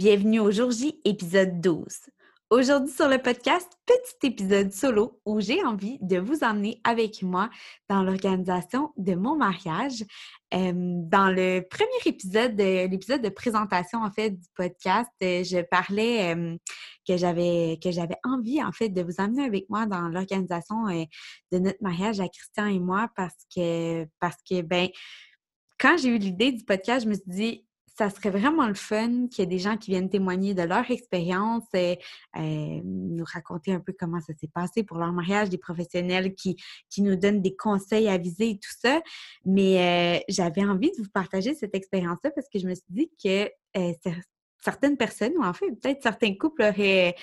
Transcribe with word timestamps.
Bienvenue 0.00 0.40
au 0.40 0.50
jour 0.50 0.70
J, 0.70 0.98
épisode 1.04 1.60
12. 1.60 1.84
Aujourd'hui 2.48 2.90
sur 2.90 3.06
le 3.06 3.18
podcast, 3.18 3.70
petit 3.84 4.28
épisode 4.28 4.72
solo 4.72 5.20
où 5.26 5.40
j'ai 5.40 5.62
envie 5.62 5.98
de 6.00 6.16
vous 6.16 6.42
emmener 6.42 6.80
avec 6.84 7.22
moi 7.22 7.50
dans 7.90 8.02
l'organisation 8.02 8.94
de 8.96 9.14
mon 9.14 9.36
mariage. 9.36 10.02
dans 10.50 11.30
le 11.30 11.60
premier 11.68 12.00
épisode, 12.06 12.56
l'épisode 12.56 13.20
de 13.20 13.28
présentation 13.28 14.02
en 14.02 14.10
fait 14.10 14.30
du 14.30 14.48
podcast, 14.54 15.10
euh, 15.22 15.44
je 15.44 15.60
parlais 15.60 16.34
que 17.06 17.18
j'avais 17.18 17.78
que 17.84 17.90
j'avais 17.90 18.16
envie 18.24 18.64
en 18.64 18.72
fait 18.72 18.88
de 18.88 19.02
vous 19.02 19.16
emmener 19.18 19.44
avec 19.44 19.68
moi 19.68 19.84
dans 19.84 20.08
l'organisation 20.08 20.88
euh, 20.88 21.04
de 21.52 21.58
notre 21.58 21.82
mariage 21.82 22.20
à 22.20 22.28
Christian 22.30 22.68
et 22.68 22.80
moi 22.80 23.10
parce 23.16 23.44
que 23.54 24.06
parce 24.18 24.38
que 24.48 24.62
ben 24.62 24.88
quand 25.78 25.98
j'ai 25.98 26.08
eu 26.08 26.18
l'idée 26.18 26.52
du 26.52 26.64
podcast, 26.64 27.04
je 27.04 27.10
me 27.10 27.14
suis 27.14 27.24
dit 27.26 27.66
ça 28.00 28.08
serait 28.08 28.30
vraiment 28.30 28.66
le 28.66 28.72
fun 28.72 29.26
qu'il 29.28 29.40
y 29.40 29.42
ait 29.42 29.46
des 29.46 29.58
gens 29.58 29.76
qui 29.76 29.90
viennent 29.90 30.08
témoigner 30.08 30.54
de 30.54 30.62
leur 30.62 30.90
expérience 30.90 31.64
et 31.74 31.98
euh, 32.34 32.80
nous 32.82 33.24
raconter 33.30 33.74
un 33.74 33.80
peu 33.80 33.92
comment 33.92 34.22
ça 34.22 34.32
s'est 34.40 34.48
passé 34.48 34.82
pour 34.82 34.96
leur 34.96 35.12
mariage, 35.12 35.50
des 35.50 35.58
professionnels 35.58 36.34
qui, 36.34 36.56
qui 36.88 37.02
nous 37.02 37.16
donnent 37.16 37.42
des 37.42 37.54
conseils 37.54 38.08
à 38.08 38.16
viser 38.16 38.52
et 38.52 38.54
tout 38.54 38.72
ça. 38.80 39.02
Mais 39.44 40.16
euh, 40.18 40.20
j'avais 40.30 40.64
envie 40.64 40.90
de 40.92 40.96
vous 41.02 41.10
partager 41.12 41.54
cette 41.54 41.74
expérience-là 41.74 42.30
parce 42.30 42.48
que 42.48 42.58
je 42.58 42.66
me 42.66 42.74
suis 42.74 42.84
dit 42.88 43.10
que 43.22 43.50
euh, 43.76 43.92
certaines 44.64 44.96
personnes, 44.96 45.34
ou 45.36 45.44
en 45.44 45.52
fait 45.52 45.70
peut-être 45.72 46.02
certains 46.02 46.34
couples 46.34 46.62
auraient, 46.62 47.14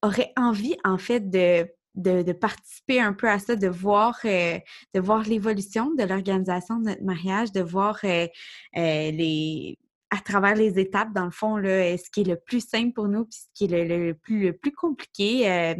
auraient 0.00 0.32
envie 0.36 0.76
en 0.84 0.96
fait 0.96 1.28
de 1.28 1.68
de, 1.96 2.32
participer 2.32 2.98
un 3.00 3.12
peu 3.12 3.28
à 3.28 3.38
ça, 3.38 3.54
de 3.54 3.68
voir, 3.68 4.18
de 4.24 5.00
voir 5.00 5.22
l'évolution 5.22 5.94
de 5.94 6.02
l'organisation 6.02 6.80
de 6.80 6.86
notre 6.86 7.04
mariage, 7.04 7.52
de 7.52 7.60
voir 7.60 8.00
les, 8.02 9.78
à 10.14 10.20
travers 10.20 10.54
les 10.54 10.78
étapes, 10.78 11.12
dans 11.12 11.24
le 11.24 11.32
fond, 11.32 11.56
là, 11.56 11.96
ce 11.98 12.08
qui 12.08 12.20
est 12.20 12.24
le 12.24 12.36
plus 12.36 12.60
simple 12.60 12.92
pour 12.92 13.08
nous, 13.08 13.24
puis 13.24 13.36
ce 13.36 13.46
qui 13.52 13.64
est 13.64 13.84
le, 13.84 14.14
plus, 14.14 14.44
le 14.44 14.52
plus 14.52 14.70
compliqué, 14.70 15.50
euh, 15.50 15.74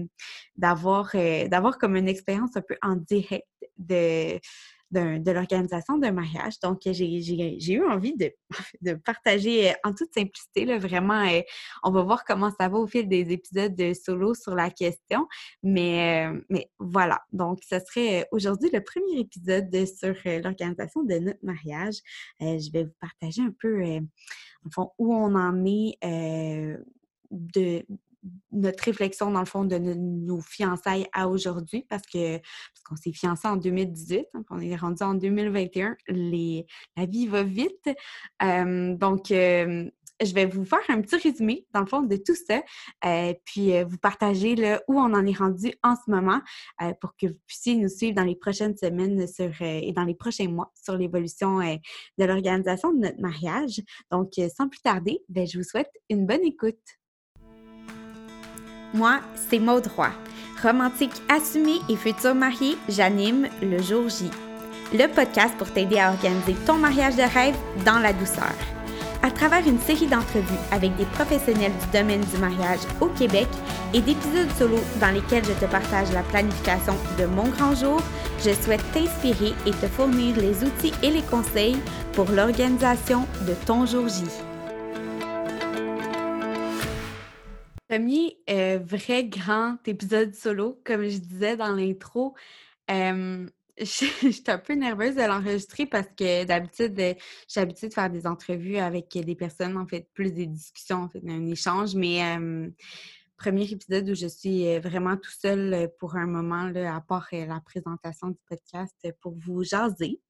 d'avoir, 0.57 1.11
euh, 1.15 1.47
d'avoir 1.47 1.79
comme 1.79 1.95
une 1.95 2.09
expérience 2.09 2.57
un 2.57 2.63
peu 2.63 2.77
en 2.83 2.97
direct 2.97 3.47
de, 3.79 4.41
de 4.95 5.31
l'organisation 5.31 5.99
d'un 5.99 6.13
mariage. 6.13 6.59
Donc, 6.61 6.81
j'ai 6.85 7.73
eu 7.73 7.85
envie 7.85 8.15
de, 8.83 8.95
partager 8.95 9.71
euh, 9.71 9.75
en 9.85 9.93
toute 9.93 10.13
simplicité, 10.15 10.65
vraiment, 10.79 11.27
euh, 11.27 11.41
on 11.83 11.91
va 11.91 12.03
voir 12.03 12.25
comment 12.25 12.51
ça 12.59 12.69
va 12.69 12.79
au 12.79 12.87
fil 12.87 13.09
des 13.09 13.33
épisodes 13.33 13.75
de 13.75 13.93
solo 13.93 14.35
sur 14.35 14.55
la 14.55 14.71
question. 14.71 15.27
Mais, 15.63 16.27
euh, 16.27 16.41
mais 16.49 16.71
voilà, 16.79 17.23
donc 17.33 17.61
ce 17.69 17.79
serait 17.81 18.27
aujourd'hui 18.33 18.71
le 18.73 18.83
premier 18.83 19.21
épisode 19.21 19.71
sur 19.87 20.15
l'organisation 20.25 21.03
de 21.03 21.19
notre 21.19 21.45
mariage. 21.45 21.97
je 22.41 22.71
vais 22.73 22.85
vous 22.85 22.95
partager 23.01 23.43
un 23.43 23.55
peu, 23.59 24.01
fond, 24.73 24.91
où 24.99 25.15
on 25.15 25.35
en 25.35 25.65
est 25.65 25.99
de, 27.31 27.85
notre 28.53 28.85
réflexion, 28.85 29.31
dans 29.31 29.41
le 29.41 29.47
fond, 29.47 29.65
de 29.65 29.79
nos 29.79 30.41
fiançailles 30.41 31.07
à 31.13 31.29
aujourd'hui, 31.29 31.85
parce 31.89 32.07
que 32.07 32.39
parce 32.39 32.83
qu'on 32.85 32.97
s'est 32.97 33.13
fiancés 33.13 33.49
en 33.49 33.57
2018, 33.57 34.27
donc 34.35 34.47
on 34.51 34.61
est 34.61 34.77
rendu 34.77 35.03
en 35.03 35.15
2021. 35.15 35.97
Les, 36.09 36.67
la 36.97 37.07
vie 37.07 37.27
va 37.27 37.43
vite. 37.43 37.89
donc, 38.41 39.33
je 40.23 40.33
vais 40.33 40.47
vous 40.47 40.65
faire 40.65 40.79
un 40.89 41.01
petit 41.01 41.17
résumé, 41.17 41.67
dans 41.75 41.81
le 41.81 41.87
fond, 41.87 42.03
de 42.03 42.17
tout 42.17 42.37
ça, 42.37 42.63
euh, 43.05 43.35
puis 43.45 43.83
vous 43.83 43.99
partager 43.99 44.55
là, 44.55 44.81
où 44.87 44.99
on 44.99 45.13
en 45.13 45.27
est 45.27 45.37
rendu 45.37 45.75
en 45.83 45.97
ce 45.97 46.11
moment 46.11 46.41
pour 47.01 47.17
que 47.17 47.27
vous 47.27 47.39
puissiez 47.47 47.75
nous 47.75 47.89
suivre 47.89 48.15
dans 48.15 48.23
les 48.23 48.37
prochaines 48.37 48.77
semaines 48.77 49.27
sur, 49.27 49.51
et 49.61 49.93
dans 49.93 50.05
les 50.05 50.15
prochains 50.15 50.49
mois 50.49 50.73
sur 50.81 50.97
l'évolution 50.97 51.59
de 51.59 52.25
l'organisation 52.25 52.93
de 52.93 53.01
notre 53.01 53.21
mariage. 53.21 53.83
Donc, 54.11 54.33
sans 54.57 54.69
plus 54.69 54.81
tarder, 54.81 55.21
ben, 55.29 55.47
je 55.47 55.59
vous 55.59 55.65
souhaite 55.65 55.91
une 56.09 56.27
bonne 56.27 56.45
écoute. 56.45 56.79
Moi, 58.95 59.19
c'est 59.51 59.59
Maude 59.59 59.89
Roy. 59.97 60.11
Romantique 60.63 61.21
assumée 61.29 61.81
et 61.89 61.97
future 61.97 62.33
mariée, 62.33 62.79
j'anime 62.89 63.49
le 63.61 63.83
jour 63.83 64.09
J. 64.09 64.31
Le 64.93 65.09
podcast 65.09 65.53
pour 65.59 65.69
t'aider 65.73 65.99
à 65.99 66.13
organiser 66.13 66.55
ton 66.65 66.75
mariage 66.75 67.17
de 67.17 67.23
rêve 67.23 67.57
dans 67.85 67.99
la 67.99 68.13
douceur. 68.13 68.55
À 69.25 69.33
travers 69.33 69.67
une 69.67 69.81
série 69.81 70.07
d'entrevues 70.07 70.61
avec 70.71 70.95
des 70.95 71.07
professionnels 71.07 71.73
du 71.73 71.99
domaine 71.99 72.21
du 72.21 72.39
mariage 72.39 72.79
au 73.01 73.07
Québec 73.07 73.49
et 73.93 74.01
d'épisodes 74.01 74.53
solo 74.57 74.79
dans 75.01 75.11
lesquels 75.11 75.45
je 75.45 75.53
te 75.55 75.69
partage 75.69 76.13
la 76.13 76.23
planification 76.23 76.95
de 77.19 77.27
mon 77.27 77.49
grand 77.49 77.75
jour, 77.75 78.01
je 78.45 78.53
souhaite 78.53 78.85
t'inspirer 78.93 79.55
et 79.67 79.73
te 79.73 79.89
fournir 79.89 80.37
les 80.37 80.63
outils 80.63 80.95
et 81.03 81.11
les 81.11 81.23
conseils 81.23 81.79
pour 82.13 82.31
l'organisation 82.31 83.27
de 83.45 83.55
ton 83.67 83.87
jour 83.87 84.07
J. 84.07 84.23
Premier 87.95 88.39
euh, 88.51 88.81
vrai 88.85 89.23
grand 89.23 89.77
épisode 89.87 90.35
solo, 90.35 90.81
comme 90.85 91.05
je 91.05 91.19
disais 91.19 91.57
dans 91.57 91.73
l'intro. 91.73 92.35
Euh, 92.91 93.49
J'étais 93.79 94.51
un 94.51 94.59
peu 94.59 94.73
nerveuse 94.73 95.15
de 95.15 95.23
l'enregistrer 95.23 95.87
parce 95.87 96.09
que 96.09 96.43
d'habitude, 96.43 96.99
euh, 96.99 97.15
j'ai 97.47 97.61
l'habitude 97.61 97.91
de 97.91 97.95
faire 97.95 98.11
des 98.11 98.27
entrevues 98.27 98.79
avec 98.79 99.17
des 99.17 99.37
personnes, 99.37 99.77
en 99.77 99.87
fait, 99.87 100.09
plus 100.13 100.33
des 100.33 100.47
discussions, 100.47 101.05
en 101.05 101.09
fait, 101.09 101.23
un 101.25 101.47
échange. 101.47 101.95
Mais 101.95 102.21
premier 103.37 103.71
épisode 103.71 104.11
où 104.11 104.15
je 104.17 104.27
suis 104.27 104.77
vraiment 104.81 105.17
tout 105.17 105.31
seul 105.31 105.89
pour 106.01 106.17
un 106.17 106.27
moment, 106.27 106.65
là, 106.65 106.97
à 106.97 107.01
part 107.01 107.29
la 107.31 107.61
présentation 107.61 108.27
du 108.27 108.41
podcast 108.49 109.07
pour 109.21 109.37
vous 109.39 109.63
jaser. 109.63 110.21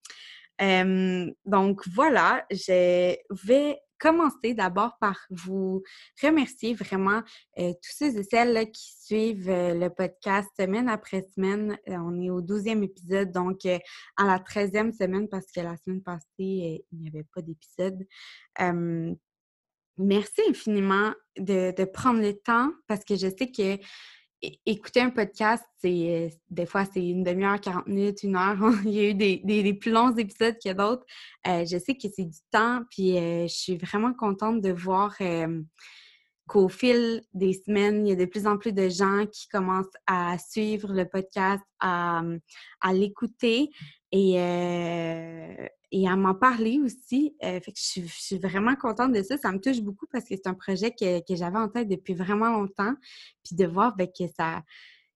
donc 0.60 1.88
voilà, 1.88 2.44
je 2.50 3.16
vais 3.46 3.80
commencer 4.04 4.52
d'abord 4.52 4.98
par 5.00 5.18
vous 5.30 5.82
remercier 6.22 6.74
vraiment 6.74 7.22
euh, 7.58 7.72
tous 7.72 7.96
ceux 7.96 8.18
et 8.18 8.22
celles 8.22 8.70
qui 8.70 8.92
suivent 9.00 9.48
euh, 9.48 9.72
le 9.72 9.88
podcast 9.88 10.46
semaine 10.60 10.90
après 10.90 11.22
semaine. 11.34 11.78
Euh, 11.88 11.96
on 11.96 12.20
est 12.20 12.28
au 12.28 12.42
12e 12.42 12.82
épisode, 12.84 13.32
donc 13.32 13.64
à 13.64 14.24
la 14.26 14.38
13e 14.38 14.92
semaine 14.92 15.26
parce 15.30 15.50
que 15.50 15.60
la 15.60 15.78
semaine 15.78 16.02
passée, 16.02 16.84
il 16.92 16.98
n'y 17.00 17.08
avait 17.08 17.24
pas 17.34 17.40
d'épisode. 17.40 18.06
merci 19.96 20.42
infiniment 20.50 21.14
de, 21.38 21.84
prendre 21.86 22.20
le 22.20 22.34
temps 22.34 22.72
parce 22.86 23.04
que 23.06 23.16
je 23.16 23.28
sais 23.28 23.50
que 23.50 23.82
écouter 24.66 25.00
un 25.00 25.10
podcast, 25.10 25.64
c'est 25.78 26.30
des 26.50 26.66
fois 26.66 26.84
c'est 26.84 27.06
une 27.06 27.22
demi-heure, 27.22 27.60
40 27.60 27.86
minutes, 27.86 28.22
une 28.22 28.36
heure. 28.36 28.56
Il 28.84 28.90
y 28.90 29.00
a 29.00 29.10
eu 29.10 29.14
des, 29.14 29.74
plus 29.74 29.90
longs 29.90 30.14
épisodes 30.16 30.56
que 30.62 30.72
d'autres. 30.72 31.04
Euh, 31.46 31.64
je 31.64 31.78
sais 31.78 31.94
que 31.94 32.08
c'est 32.14 32.24
du 32.24 32.38
temps, 32.50 32.82
puis 32.90 33.18
euh, 33.18 33.46
je 33.46 33.54
suis 33.54 33.76
vraiment 33.76 34.12
contente 34.12 34.60
de 34.60 34.72
voir 34.72 35.14
qu'au 36.46 36.68
fil 36.68 37.22
des 37.32 37.52
semaines, 37.54 38.06
il 38.06 38.10
y 38.10 38.12
a 38.12 38.16
de 38.16 38.24
plus 38.26 38.46
en 38.46 38.58
plus 38.58 38.72
de 38.72 38.88
gens 38.88 39.24
qui 39.32 39.48
commencent 39.48 39.96
à 40.06 40.36
suivre 40.38 40.92
le 40.92 41.08
podcast, 41.08 41.62
à, 41.80 42.22
à 42.80 42.92
l'écouter. 42.92 43.70
Et, 44.12 44.38
euh, 44.38 45.66
et 45.94 46.08
à 46.08 46.16
m'en 46.16 46.34
parler 46.34 46.80
aussi. 46.84 47.36
Euh, 47.44 47.60
fait 47.60 47.70
que 47.70 47.78
je, 47.78 48.00
suis 48.06 48.38
vraiment 48.38 48.74
contente 48.74 49.12
de 49.12 49.22
ça. 49.22 49.36
Ça 49.38 49.52
me 49.52 49.60
touche 49.60 49.80
beaucoup 49.80 50.06
parce 50.10 50.24
que 50.24 50.34
c'est 50.34 50.48
un 50.48 50.54
projet 50.54 50.90
que, 50.90 51.22
j'avais 51.36 51.56
en 51.56 51.68
tête 51.68 51.88
depuis 51.88 52.14
vraiment 52.14 52.50
longtemps. 52.50 52.94
Puis 53.44 53.54
de 53.54 53.64
voir 53.64 53.94
ben, 53.96 54.08
que 54.08 54.24
ça 54.36 54.62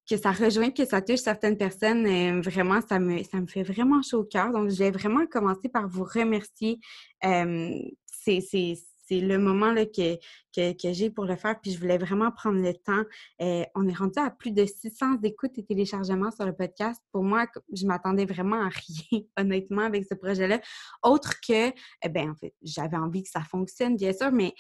que 0.09 0.17
ça 0.17 0.33
rejoint, 0.33 0.71
que 0.71 0.87
ça 0.87 1.03
touche 1.03 1.19
certaines 1.19 1.59
personnes, 1.59 2.07
euh, 2.07 2.41
vraiment, 2.41 2.81
ça 2.81 2.99
me, 2.99 3.23
ça 3.25 3.41
me 3.41 3.47
fait 3.47 3.63
vraiment 3.63 4.01
chaud 4.01 4.21
au 4.21 4.25
cœur. 4.25 4.53
Donc, 4.53 4.71
je 4.71 4.77
vais 4.77 4.91
vraiment 4.91 5.27
commencer 5.27 5.69
par 5.69 5.87
vous 5.87 6.05
remercier. 6.05 6.81
C'est 7.21 8.75
c'est 9.09 9.21
le 9.21 9.39
moment 9.39 9.73
là, 9.73 9.87
que, 9.87 10.19
j'ai 10.55 11.11
pour 11.11 11.25
le 11.25 11.37
faire. 11.37 11.59
Puis 11.61 11.73
je 11.73 11.79
voulais 11.79 11.99
vraiment 11.99 12.31
prendre 12.31 12.61
le 12.61 12.75
temps. 12.75 13.03
Euh, 13.41 13.65
on 13.75 13.89
est 13.89 13.95
rendu 13.95 14.19
à 14.19 14.31
plus 14.31 14.51
de 14.51 14.67
600 14.67 15.23
écoutes 15.23 15.57
et 15.57 15.65
téléchargements 15.65 16.31
sur 16.31 16.45
le 16.45 16.53
podcast. 16.53 17.03
Pour 17.13 17.23
moi, 17.23 17.47
je 17.73 17.87
m'attendais 17.87 18.27
vraiment 18.27 18.61
à 18.61 18.69
rien, 18.69 19.23
honnêtement, 19.39 19.83
avec 19.83 20.05
ce 20.05 20.15
projet-là. 20.15 20.61
Autre 21.03 21.35
que, 21.41 21.73
eh 22.03 22.09
bien, 22.09 22.31
en 22.31 22.35
fait, 22.35 22.55
j'avais 22.63 22.97
envie 22.97 23.23
que 23.23 23.31
ça 23.31 23.43
fonctionne, 23.43 23.97
bien 23.97 24.13
sûr, 24.13 24.31
mais 24.31 24.55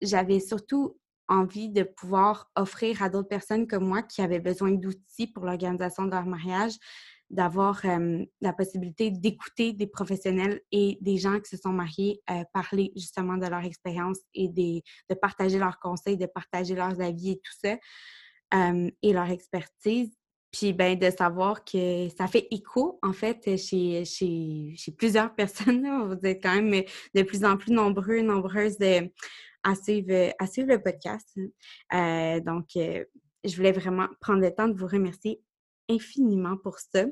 j'avais 0.00 0.40
surtout 0.40 0.98
envie 1.28 1.70
de 1.70 1.82
pouvoir 1.82 2.50
offrir 2.54 3.02
à 3.02 3.08
d'autres 3.08 3.28
personnes 3.28 3.66
comme 3.66 3.86
moi 3.86 4.02
qui 4.02 4.20
avaient 4.20 4.40
besoin 4.40 4.72
d'outils 4.72 5.26
pour 5.26 5.44
l'organisation 5.44 6.04
de 6.04 6.10
leur 6.10 6.26
mariage, 6.26 6.74
d'avoir 7.30 7.82
la 8.40 8.52
possibilité 8.52 9.10
d'écouter 9.10 9.72
des 9.72 9.86
professionnels 9.86 10.60
et 10.70 10.98
des 11.00 11.16
gens 11.16 11.40
qui 11.40 11.48
se 11.50 11.56
sont 11.56 11.72
mariés 11.72 12.20
parler 12.52 12.92
justement 12.96 13.36
de 13.36 13.46
leur 13.46 13.64
expérience 13.64 14.18
et 14.34 14.48
de 14.48 15.14
partager 15.14 15.58
leurs 15.58 15.78
conseils, 15.78 16.16
de 16.16 16.26
partager 16.26 16.74
leurs 16.74 17.00
avis 17.00 17.32
et 17.32 17.36
tout 17.36 17.52
ça, 17.62 17.76
et 19.02 19.12
leur 19.12 19.30
expertise. 19.30 20.16
Puis 20.52 20.72
ben, 20.72 20.96
de 20.96 21.10
savoir 21.10 21.64
que 21.64 22.08
ça 22.16 22.28
fait 22.28 22.46
écho, 22.52 23.00
en 23.02 23.12
fait, 23.12 23.56
chez, 23.56 24.04
chez, 24.04 24.92
plusieurs 24.96 25.34
personnes. 25.36 25.84
Vous 26.06 26.28
êtes 26.28 26.40
quand 26.40 26.54
même 26.54 26.84
de 27.14 27.22
plus 27.22 27.44
en 27.44 27.56
plus 27.56 27.72
nombreux, 27.72 28.20
nombreuses 28.20 28.76
à, 29.64 29.74
suivre, 29.74 30.32
à 30.38 30.46
suivre 30.46 30.68
le 30.68 30.80
podcast. 30.80 31.28
Euh, 31.92 32.38
donc, 32.38 32.66
je 32.76 33.56
voulais 33.56 33.72
vraiment 33.72 34.06
prendre 34.20 34.40
le 34.40 34.54
temps 34.54 34.68
de 34.68 34.78
vous 34.78 34.86
remercier 34.86 35.40
infiniment 35.88 36.56
pour 36.56 36.78
ça. 36.78 37.04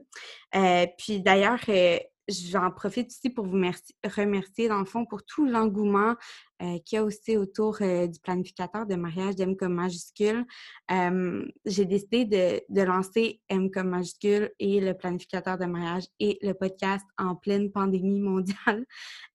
Euh, 0.54 0.86
puis 0.98 1.20
d'ailleurs, 1.20 1.60
euh, 1.68 1.98
j'en 2.28 2.70
profite 2.70 3.08
aussi 3.08 3.30
pour 3.30 3.46
vous 3.46 3.60
remercier, 4.04 4.68
dans 4.68 4.78
le 4.78 4.84
fond, 4.84 5.04
pour 5.04 5.24
tout 5.24 5.44
l'engouement 5.44 6.14
euh, 6.62 6.78
qu'il 6.84 6.96
y 6.96 6.98
a 6.98 7.04
aussi 7.04 7.36
autour 7.36 7.78
du 7.78 8.20
planificateur 8.22 8.86
de 8.86 8.94
mariage 8.94 9.34
d'M 9.36 9.56
comme 9.56 9.74
majuscule. 9.74 10.46
J'ai 10.88 11.84
décidé 11.84 12.24
de, 12.68 12.82
lancer 12.82 13.40
M 13.48 13.70
comme 13.70 13.88
majuscule 13.88 14.50
et 14.58 14.80
le 14.80 14.94
planificateur 14.94 15.58
de 15.58 15.66
mariage 15.66 16.04
et 16.20 16.38
le 16.42 16.54
podcast 16.54 17.04
en 17.18 17.34
pleine 17.34 17.72
pandémie 17.72 18.20
mondiale. 18.20 18.86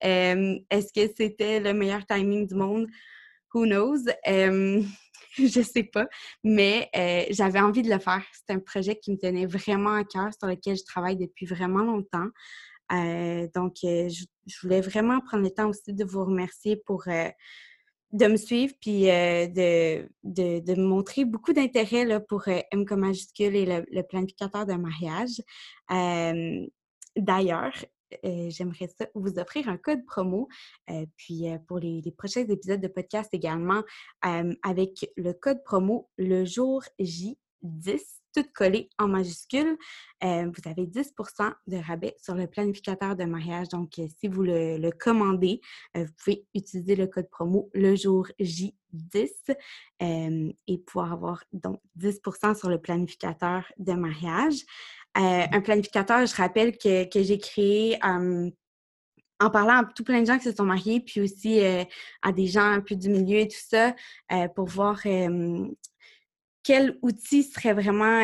Est-ce 0.02 0.94
que 0.94 1.14
c'était 1.16 1.60
le 1.60 1.74
meilleur 1.74 2.06
timing 2.06 2.48
du 2.48 2.56
monde? 2.56 2.88
Who 3.54 3.66
knows? 3.66 4.06
je 5.38 5.62
sais 5.62 5.84
pas, 5.84 6.08
mais 6.44 6.90
euh, 6.96 7.26
j'avais 7.30 7.60
envie 7.60 7.82
de 7.82 7.90
le 7.90 8.00
faire. 8.00 8.24
C'est 8.34 8.54
un 8.54 8.60
projet 8.60 8.98
qui 8.98 9.12
me 9.12 9.18
tenait 9.18 9.46
vraiment 9.46 9.94
à 9.94 10.04
cœur, 10.04 10.30
sur 10.38 10.48
lequel 10.48 10.78
je 10.78 10.84
travaille 10.84 11.18
depuis 11.18 11.46
vraiment 11.46 11.84
longtemps. 11.84 12.28
Euh, 12.92 13.48
donc, 13.54 13.76
euh, 13.84 14.10
je, 14.10 14.26
voulais 14.62 14.82
vraiment 14.82 15.20
prendre 15.20 15.44
le 15.44 15.52
temps 15.52 15.70
aussi 15.70 15.94
de 15.94 16.06
vous 16.06 16.24
remercier 16.24 16.78
pour 16.78 17.04
de 18.14 18.26
me 18.26 18.38
suivre 18.38 18.74
puis 18.80 19.02
de, 19.04 20.08
de, 20.24 20.82
montrer 20.82 21.26
beaucoup 21.26 21.52
d'intérêt 21.52 22.24
pour 22.26 22.48
M 22.48 22.86
comme 22.86 23.02
majuscule 23.02 23.56
et 23.56 23.66
le, 23.66 23.86
le 23.92 24.02
planificateur 24.04 24.66
de 24.66 24.74
mariage. 24.74 25.42
D'ailleurs, 27.18 27.74
euh, 28.26 28.50
j'aimerais 28.50 28.90
vous 29.16 29.40
offrir 29.40 29.70
un 29.70 29.78
code 29.78 30.06
promo. 30.06 30.48
Euh, 30.90 31.06
puis 31.16 31.50
euh, 31.50 31.58
pour 31.68 31.80
les, 31.80 32.02
prochains 32.18 32.46
épisodes 32.48 32.82
de 32.82 32.88
podcast 32.88 33.34
également, 33.34 33.84
avec 34.22 35.12
le 35.18 35.34
code 35.34 35.64
promo 35.64 36.10
le 36.18 36.46
jour 36.46 36.84
J10, 37.00 38.02
tout 38.34 38.46
collé 38.56 38.90
en 38.98 39.08
majuscule, 39.08 39.78
vous 40.22 40.70
avez 40.70 40.86
10% 40.86 41.54
de 41.68 41.78
rabais 41.78 42.16
sur 42.22 42.36
le 42.36 42.48
planificateur 42.48 43.16
de 43.16 43.26
mariage. 43.26 43.70
Donc, 43.70 43.94
si 43.94 44.28
vous 44.28 44.42
le, 44.44 44.90
commandez, 44.92 45.62
vous 45.94 46.12
pouvez 46.18 46.46
utiliser 46.56 46.96
le 46.96 47.08
code 47.08 47.30
promo 47.30 47.70
le 47.74 47.96
jour 47.96 48.28
J10 48.40 49.30
et 50.00 50.78
pouvoir 50.80 51.14
avoir 51.14 51.44
donc 51.54 51.80
10% 52.00 52.58
sur 52.58 52.70
le 52.70 52.80
planificateur 52.80 53.66
de 53.78 53.94
mariage. 53.94 54.64
Euh, 55.18 55.46
un 55.52 55.62
planificateur, 55.62 56.26
je 56.26 56.36
rappelle 56.36 56.78
que, 56.78 57.08
j'ai 57.16 57.40
créé 57.40 57.98
en 58.04 59.50
parlant 59.52 59.82
à 59.82 59.86
tout 59.86 60.04
plein 60.04 60.22
de 60.22 60.28
gens 60.28 60.38
qui 60.38 60.44
se 60.44 60.52
sont 60.56 60.64
mariés, 60.64 61.00
puis 61.00 61.22
aussi 61.22 61.64
euh, 61.64 61.84
à 62.22 62.32
des 62.32 62.48
gens 62.48 62.70
un 62.72 62.82
peu 62.82 62.96
du 62.96 63.10
milieu 63.10 63.40
et 63.40 63.48
tout 63.48 63.58
ça, 63.68 63.96
euh, 64.32 64.48
pour 64.50 64.68
voir 64.68 65.02
quel 66.64 67.00
outil 67.02 67.44
serait 67.44 67.74
vraiment, 67.74 68.22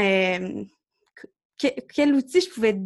quel 1.58 2.14
outil 2.14 2.42
je 2.42 2.50
pouvais, 2.50 2.80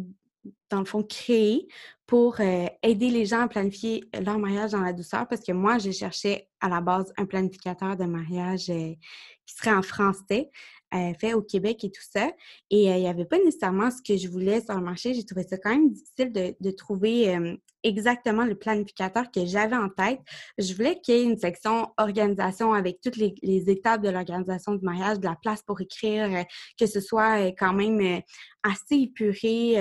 dans 0.70 0.78
le 0.78 0.84
fond, 0.84 1.02
créer 1.02 1.68
pour 2.06 2.40
aider 2.40 3.10
les 3.10 3.26
gens 3.26 3.40
à 3.40 3.48
planifier 3.48 4.04
leur 4.24 4.38
mariage 4.38 4.70
dans 4.70 4.80
la 4.80 4.94
douceur, 4.94 5.28
parce 5.28 5.42
que 5.42 5.52
moi, 5.52 5.78
je 5.78 5.90
cherchais 5.90 6.48
à 6.60 6.70
la 6.70 6.80
base 6.80 7.12
un 7.18 7.26
planificateur 7.26 7.96
de 7.96 8.04
mariage 8.04 8.66
qui 8.66 9.54
serait 9.54 9.74
en 9.74 9.82
français. 9.82 10.50
Euh, 10.94 11.12
fait 11.20 11.34
au 11.34 11.42
Québec 11.42 11.84
et 11.84 11.90
tout 11.90 12.02
ça. 12.02 12.30
Et 12.70 12.90
euh, 12.90 12.96
il 12.96 13.00
n'y 13.00 13.08
avait 13.08 13.26
pas 13.26 13.36
nécessairement 13.38 13.90
ce 13.90 14.00
que 14.00 14.16
je 14.16 14.26
voulais 14.26 14.62
sur 14.62 14.74
le 14.74 14.80
marché. 14.80 15.12
J'ai 15.12 15.24
trouvé 15.24 15.42
ça 15.42 15.58
quand 15.58 15.68
même 15.68 15.90
difficile 15.90 16.32
de, 16.32 16.70
trouver 16.70 17.58
exactement 17.82 18.44
le 18.46 18.54
planificateur 18.54 19.30
que 19.30 19.44
j'avais 19.44 19.76
en 19.76 19.90
tête. 19.90 20.20
Je 20.56 20.72
voulais 20.72 20.98
qu'il 21.00 21.14
y 21.14 21.18
ait 21.18 21.24
une 21.24 21.36
section 21.36 21.88
organisation 21.98 22.72
avec 22.72 23.02
toutes 23.02 23.16
les, 23.16 23.34
étapes 23.70 24.02
de 24.02 24.08
l'organisation 24.08 24.74
du 24.76 24.84
mariage, 24.84 25.20
de 25.20 25.26
la 25.26 25.36
place 25.36 25.62
pour 25.62 25.78
écrire, 25.82 26.24
euh, 26.32 26.42
que 26.80 26.86
ce 26.86 27.00
soit 27.00 27.52
quand 27.52 27.74
même 27.74 28.22
assez 28.62 28.96
épuré 28.96 29.74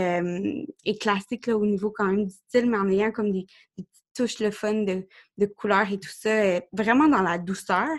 et 0.83 0.97
classique 0.97 1.47
au 1.47 1.65
niveau 1.65 1.89
quand 1.89 2.05
même 2.05 2.25
du 2.25 2.35
style, 2.35 2.69
mais 2.69 2.77
en 2.77 2.89
ayant 2.89 3.11
comme 3.11 3.31
des, 3.31 3.45
petites 3.77 4.06
touches 4.17 4.39
le 4.39 4.51
fun 4.51 4.73
de, 4.83 5.07
de 5.37 5.45
couleurs 5.45 5.91
et 5.91 5.99
tout 5.99 6.09
ça, 6.09 6.59
vraiment 6.73 7.07
dans 7.07 7.21
la 7.21 7.37
douceur. 7.37 7.95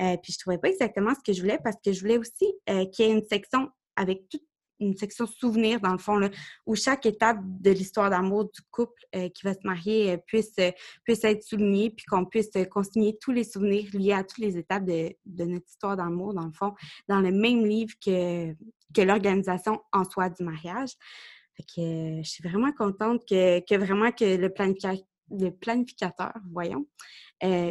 Euh, 0.00 0.16
puis 0.22 0.32
je 0.32 0.38
trouvais 0.38 0.58
pas 0.58 0.68
exactement 0.68 1.14
ce 1.14 1.20
que 1.24 1.32
je 1.32 1.40
voulais 1.40 1.58
parce 1.62 1.76
que 1.84 1.92
je 1.92 2.00
voulais 2.00 2.18
aussi 2.18 2.52
euh, 2.68 2.84
qu'il 2.86 3.06
y 3.06 3.08
ait 3.08 3.12
une 3.12 3.24
section 3.24 3.70
avec 3.96 4.28
toute 4.28 4.42
une 4.80 4.96
section 4.96 5.24
souvenir 5.26 5.80
dans 5.80 5.92
le 5.92 5.98
fond, 5.98 6.16
là, 6.16 6.28
où 6.66 6.74
chaque 6.74 7.06
étape 7.06 7.38
de 7.40 7.70
l'histoire 7.70 8.10
d'amour 8.10 8.46
du 8.46 8.60
couple 8.72 9.00
euh, 9.14 9.28
qui 9.28 9.44
va 9.44 9.54
se 9.54 9.64
marier 9.64 10.18
puisse, 10.26 10.56
puisse 11.04 11.22
être 11.22 11.44
soulignée, 11.44 11.90
puis 11.90 12.04
qu'on 12.06 12.24
puisse 12.24 12.50
consigner 12.70 13.16
tous 13.20 13.30
les 13.30 13.44
souvenirs 13.44 13.88
liés 13.92 14.12
à 14.12 14.24
toutes 14.24 14.38
les 14.38 14.58
étapes 14.58 14.84
de, 14.84 15.14
de 15.24 15.44
notre 15.44 15.66
histoire 15.68 15.96
d'amour, 15.96 16.34
dans 16.34 16.46
le 16.46 16.52
fond, 16.52 16.74
dans 17.08 17.20
le 17.20 17.30
même 17.30 17.64
livre 17.64 17.94
que, 18.04 18.52
que 18.92 19.00
l'organisation 19.00 19.80
en 19.92 20.04
soi 20.04 20.28
du 20.28 20.42
mariage. 20.42 20.90
Que 21.76 22.20
je 22.22 22.28
suis 22.28 22.42
vraiment 22.42 22.72
contente 22.72 23.22
que, 23.28 23.60
que 23.60 23.76
vraiment 23.76 24.10
que 24.10 24.36
le, 24.36 24.52
planificateur, 24.52 24.98
le 25.30 25.50
planificateur 25.50 26.32
voyons, 26.50 26.86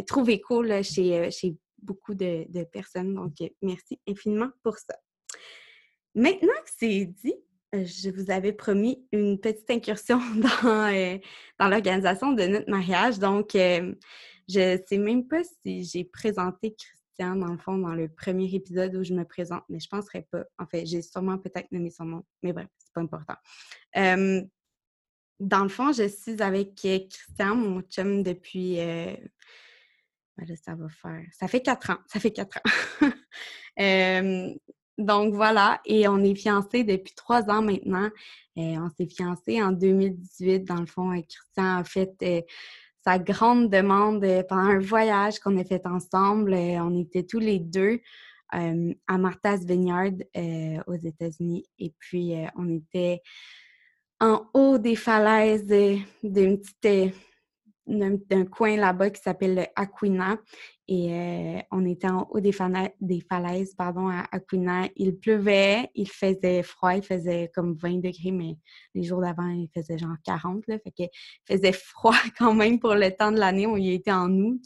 trouve 0.07 0.29
écho 0.29 0.61
là, 0.61 0.83
chez, 0.83 1.29
chez 1.31 1.55
beaucoup 1.83 2.13
de, 2.15 2.63
personnes. 2.71 3.13
Donc, 3.13 3.33
euh, 3.41 3.50
merci 3.61 4.00
infiniment 4.07 4.50
pour 4.63 4.77
ça. 4.77 4.95
Maintenant 6.15 6.53
que 6.65 6.71
c'est 6.77 7.05
dit, 7.05 7.35
euh, 7.75 7.85
je 7.85 8.09
vous 8.09 8.31
avais 8.31 8.53
promis 8.53 9.05
une 9.11 9.39
petite 9.39 9.69
incursion 9.69 10.19
dans, 10.63 10.94
euh, 10.94 11.17
dans 11.59 11.67
l'organisation 11.67 12.31
de 12.31 12.44
notre 12.44 12.69
mariage. 12.69 13.19
Donc, 13.19 13.51
je 13.53 13.94
ne 14.47 14.77
sais 14.85 14.97
même 14.97 15.27
pas 15.27 15.41
si 15.44 15.83
j'ai 15.83 16.03
présenté 16.03 16.75
Christian, 16.75 17.35
dans 17.35 17.51
le 17.51 17.57
fond, 17.57 17.77
dans 17.77 17.94
le 17.94 18.09
premier 18.09 18.53
épisode 18.53 18.95
où 18.95 19.03
je 19.03 19.13
me 19.13 19.23
présente, 19.23 19.63
mais 19.69 19.79
je 19.79 19.88
ne 19.91 20.00
penserais 20.00 20.27
pas. 20.31 20.44
En 20.57 20.65
fait, 20.65 20.85
j'ai 20.85 21.01
sûrement 21.01 21.38
peut-être 21.38 21.71
nommé 21.71 21.89
son 21.89 22.05
nom, 22.05 22.23
mais 22.41 22.53
bref, 22.53 22.67
c'est 22.77 22.94
pas 22.94 23.01
important. 23.01 23.35
Dans 25.39 25.63
le 25.63 25.69
fond, 25.69 25.91
je 25.91 26.07
suis 26.07 26.41
avec 26.41 26.75
Christian, 26.75 27.56
mon 27.56 27.81
chum, 27.81 28.24
depuis 28.24 28.77
ben 30.38 30.47
ça 30.56 30.75
va 30.75 30.88
faire. 30.89 31.25
Ça 31.31 31.47
fait 31.47 31.62
quatre 31.62 31.91
ans. 31.91 32.00
Ça 32.07 32.19
fait 32.19 32.31
quatre 32.31 32.57
ans. 32.57 33.09
donc 34.97 35.33
voilà, 35.33 35.81
et 35.85 36.07
on 36.07 36.24
est 36.24 36.35
fiancés 36.35 36.83
depuis 36.83 37.13
trois 37.15 37.50
ans 37.50 37.62
maintenant. 37.62 38.09
Et 38.56 38.77
on 38.77 38.89
s'est 38.89 39.07
fiancés 39.07 39.62
en 39.62 39.71
2018. 39.71 40.62
Dans 40.62 40.80
le 40.80 40.85
fond, 40.85 41.09
Christian 41.12 41.77
a 41.77 41.83
fait 41.83 42.13
euh, 42.24 42.41
sa 43.03 43.19
grande 43.19 43.69
demande 43.69 44.24
euh, 44.24 44.44
pendant 44.44 44.62
un 44.62 44.79
voyage 44.79 45.39
qu'on 45.39 45.57
a 45.57 45.63
fait 45.63 45.86
ensemble. 45.86 46.53
Euh, 46.53 46.79
on 46.83 47.00
était 47.00 47.24
tous 47.24 47.39
les 47.39 47.59
deux 47.59 48.00
à 48.51 49.18
Martha's 49.18 49.65
Vineyard 49.65 50.12
aux 50.86 50.94
États-Unis. 50.94 51.65
Et 51.79 51.91
puis, 51.97 52.36
on 52.56 52.69
était 52.69 53.19
en 54.19 54.45
haut 54.54 54.77
des 54.77 54.95
falaises 54.95 55.65
d'une 56.24 56.60
petite 56.60 57.13
d'un 57.86 58.45
coin 58.45 58.77
là-bas 58.77 59.10
qui 59.10 59.21
s'appelle 59.21 59.68
Aquina. 59.75 60.38
Et 60.88 61.13
euh, 61.13 61.60
on 61.71 61.86
était 61.86 62.10
en 62.10 62.27
haut 62.30 62.42
des, 62.42 62.51
falaises 62.51 63.74
pardon, 63.75 64.10
à 64.10 64.25
Aquina. 64.32 64.88
Il 64.96 65.17
pleuvait, 65.17 65.89
il 65.96 66.10
faisait 66.10 66.62
froid, 66.63 66.93
il 66.96 67.03
faisait 67.03 67.50
comme 67.53 67.74
20 67.75 68.01
degrés, 68.01 68.32
mais 68.32 68.58
les 68.93 69.03
jours 69.03 69.22
d'avant, 69.22 69.48
il 69.48 69.70
faisait 69.74 69.98
genre 69.98 70.15
40. 70.25 70.67
Là, 70.67 70.77
fait 70.79 70.91
que, 70.91 71.03
il 71.03 71.58
faisait 71.58 71.72
froid 71.74 72.17
quand 72.38 72.53
même 72.53 72.79
pour 72.79 72.96
le 72.96 73.12
temps 73.12 73.32
de 73.32 73.39
l'année. 73.39 73.67
On 73.67 73.77
y 73.77 73.93
était 73.93 74.12
en 74.12 74.29
août. 74.29 74.62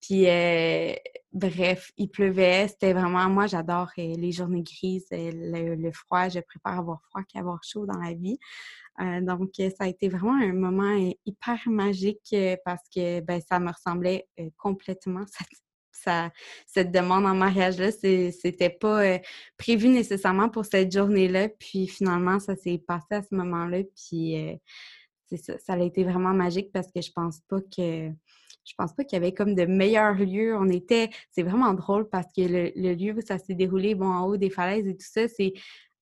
Puis, 0.00 0.28
euh, 0.28 0.94
bref, 1.32 1.92
il 1.96 2.08
pleuvait. 2.08 2.68
C'était 2.68 2.92
vraiment, 2.92 3.28
moi, 3.28 3.46
j'adore 3.46 3.90
euh, 3.98 4.14
les 4.16 4.32
journées 4.32 4.62
grises, 4.62 5.06
le, 5.10 5.74
le, 5.74 5.92
froid. 5.92 6.28
Je 6.28 6.40
préfère 6.40 6.78
avoir 6.78 7.02
froid 7.02 7.22
qu'avoir 7.22 7.62
chaud 7.62 7.86
dans 7.86 7.98
la 7.98 8.14
vie. 8.14 8.38
Euh, 9.00 9.20
donc, 9.20 9.52
euh, 9.60 9.70
ça 9.70 9.84
a 9.84 9.88
été 9.88 10.08
vraiment 10.08 10.34
un 10.34 10.52
moment 10.52 10.98
euh, 10.98 11.12
hyper 11.24 11.58
magique 11.66 12.34
parce 12.64 12.82
que 12.94 13.20
ben, 13.20 13.40
ça 13.40 13.58
me 13.58 13.70
ressemblait 13.70 14.28
complètement. 14.56 15.24
Ça, 15.92 16.30
cette 16.66 16.92
demande 16.92 17.26
en 17.26 17.34
mariage-là, 17.34 17.92
c'était 17.92 18.70
pas 18.70 19.18
prévu 19.58 19.88
nécessairement 19.88 20.48
pour 20.48 20.64
cette 20.64 20.90
journée-là. 20.90 21.50
Puis 21.50 21.88
finalement, 21.88 22.40
ça 22.40 22.56
s'est 22.56 22.78
passé 22.78 23.16
à 23.16 23.22
ce 23.22 23.34
moment-là. 23.34 23.82
Puis 23.94 24.34
ça, 25.36 25.58
ça 25.58 25.74
a 25.74 25.78
été 25.78 26.02
vraiment 26.04 26.32
magique 26.32 26.72
parce 26.72 26.90
que 26.90 27.02
je 27.02 27.12
pense 27.12 27.40
pas 27.50 27.60
que 27.60 28.10
je 28.64 28.74
pense 28.76 28.92
pas 28.94 29.04
qu'il 29.04 29.16
y 29.16 29.20
avait 29.22 29.34
comme 29.34 29.54
de 29.54 29.64
meilleurs 29.64 30.14
lieux. 30.14 30.56
On 30.56 30.68
était, 30.68 31.10
c'est 31.30 31.42
vraiment 31.42 31.74
drôle 31.74 32.08
parce 32.08 32.26
que 32.32 32.42
le, 32.42 32.94
lieu 32.94 33.14
où 33.14 33.20
ça 33.20 33.38
s'est 33.38 33.54
déroulé, 33.54 33.94
bon, 33.94 34.06
en 34.06 34.26
haut 34.26 34.36
des 34.36 34.50
falaises 34.50 34.86
et 34.86 34.96
tout 34.96 35.06
ça, 35.06 35.28
c'est 35.28 35.52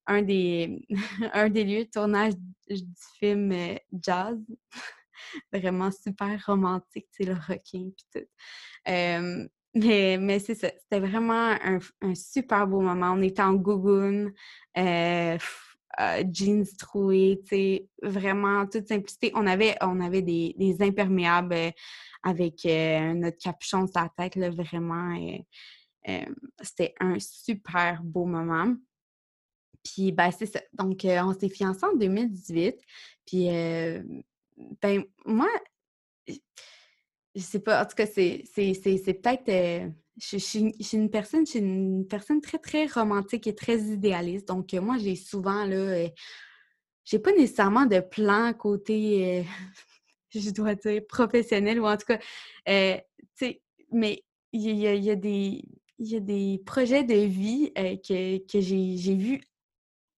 un 0.06 0.22
des, 0.22 0.86
un 1.32 1.48
des 1.48 1.64
lieux 1.64 1.84
de 1.84 1.90
tournage 1.90 2.34
du 2.68 2.82
film 3.18 3.52
euh, 3.52 3.76
Jazz. 4.00 4.38
Vraiment 5.52 5.90
super 5.90 6.40
romantique, 6.46 7.08
tu 7.12 7.24
sais, 7.24 7.30
le 7.30 7.36
rocking 7.48 7.92
puis 7.92 8.06
tout. 8.14 8.28
mais 9.74 10.16
mais 10.18 10.38
c'est 10.38 10.54
ça, 10.54 10.68
c'était 10.78 11.00
vraiment 11.00 11.56
un, 11.62 11.78
un, 12.00 12.14
super 12.14 12.66
beau 12.66 12.80
moment. 12.80 13.12
On 13.12 13.22
était 13.22 13.42
en 13.42 13.54
gougoune, 13.54 14.32
euh, 14.78 15.36
euh, 16.00 16.24
jeans 16.32 16.64
troués, 16.78 17.40
tu 17.42 17.56
sais, 17.56 17.88
vraiment 18.02 18.66
toute 18.66 18.88
simplicité. 18.88 19.32
On 19.34 19.46
avait, 19.46 19.76
on 19.80 20.00
avait 20.00 20.22
des, 20.22 20.76
imperméables 20.80 21.72
avec 22.22 22.64
notre 22.64 23.38
capuchon 23.38 23.86
sur 23.86 24.00
la 24.00 24.10
tête, 24.16 24.36
là, 24.36 24.50
vraiment. 24.50 25.16
c'était 26.62 26.94
un 27.00 27.18
super 27.18 28.02
beau 28.02 28.26
moment. 28.26 28.74
Puis, 29.84 30.12
ben, 30.12 30.30
c'est 30.30 30.46
ça. 30.46 30.60
Donc, 30.72 31.00
on 31.04 31.32
s'est 31.32 31.48
fiancés 31.48 31.86
en 31.86 31.96
2018. 31.96 32.76
Puis, 33.26 33.46
ben, 33.46 35.04
moi, 35.24 35.48
je 36.26 37.40
sais 37.40 37.60
pas, 37.60 37.82
en 37.82 37.86
tout 37.86 37.94
cas, 37.94 38.06
c'est 38.06 38.44
peut-être. 38.54 39.92
Je, 40.18 40.36
suis 40.36 40.74
une 40.92 41.10
personne, 41.10 41.46
je 41.46 41.50
suis 41.52 41.58
une 41.60 42.06
personne 42.06 42.40
très, 42.40 42.58
très 42.58 42.86
romantique 42.86 43.46
et 43.46 43.54
très 43.54 43.78
idéaliste. 43.78 44.48
Donc, 44.48 44.72
moi, 44.74 44.96
j'ai 44.98 45.16
souvent, 45.16 45.64
là, 45.64 46.08
j'ai 47.04 47.18
pas 47.18 47.32
nécessairement 47.32 47.86
de 47.86 48.00
plan 48.00 48.52
côté, 48.52 49.44
je 50.34 50.50
dois 50.50 50.74
dire, 50.74 51.02
professionnel 51.08 51.80
ou 51.80 51.86
en 51.86 51.96
tout 51.96 52.06
cas, 52.06 52.18
tu 52.18 53.02
sais, 53.34 53.62
mais 53.92 54.24
il 54.52 54.76
y, 54.76 55.10
a, 55.10 55.14
des. 55.16 55.62
Il 55.98 56.08
y 56.08 56.16
a 56.16 56.20
des 56.20 56.62
projets 56.64 57.04
de 57.04 57.14
vie 57.14 57.72
que, 57.74 58.38
que 58.46 58.60
j'ai 58.60 59.14
vus 59.14 59.40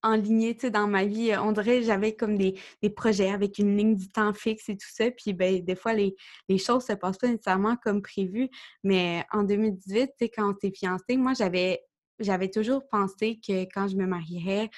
enligné, 0.02 0.54
tu 0.54 0.62
sais, 0.62 0.70
dans 0.70 0.86
ma 0.86 1.04
vie. 1.04 1.32
On 1.36 1.52
dirait 1.52 1.82
j'avais 1.82 2.14
comme 2.14 2.36
des, 2.36 2.54
projets 2.96 3.30
avec 3.30 3.58
une 3.58 3.76
ligne 3.76 3.96
du 3.96 4.08
temps 4.08 4.32
fixe 4.34 4.68
et 4.68 4.76
tout 4.76 4.88
ça. 4.90 5.10
Puis, 5.10 5.32
ben, 5.32 5.62
des 5.64 5.76
fois, 5.76 5.92
les, 5.92 6.14
les 6.48 6.58
choses 6.58 6.84
se 6.84 6.92
passent 6.92 7.18
pas 7.18 7.28
nécessairement 7.28 7.76
comme 7.76 8.02
prévu. 8.02 8.48
Mais 8.84 9.24
en 9.32 9.42
2018, 9.44 10.12
tu 10.18 10.24
quand 10.28 10.52
on 10.52 10.56
s'est 10.60 10.72
fiancés, 10.72 11.16
moi, 11.16 11.32
j'avais 11.34 11.82
j'avais 12.20 12.50
toujours 12.50 12.86
pensé 12.86 13.40
que 13.40 13.62
quand 13.72 13.88
je 13.88 13.96
me 13.96 14.06
marierais, 14.06 14.68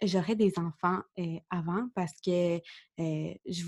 j'aurais 0.00 0.36
des 0.36 0.52
enfants 0.58 1.00
avant 1.50 1.88
parce 1.96 2.14
que 2.24 2.60
je, 3.46 3.64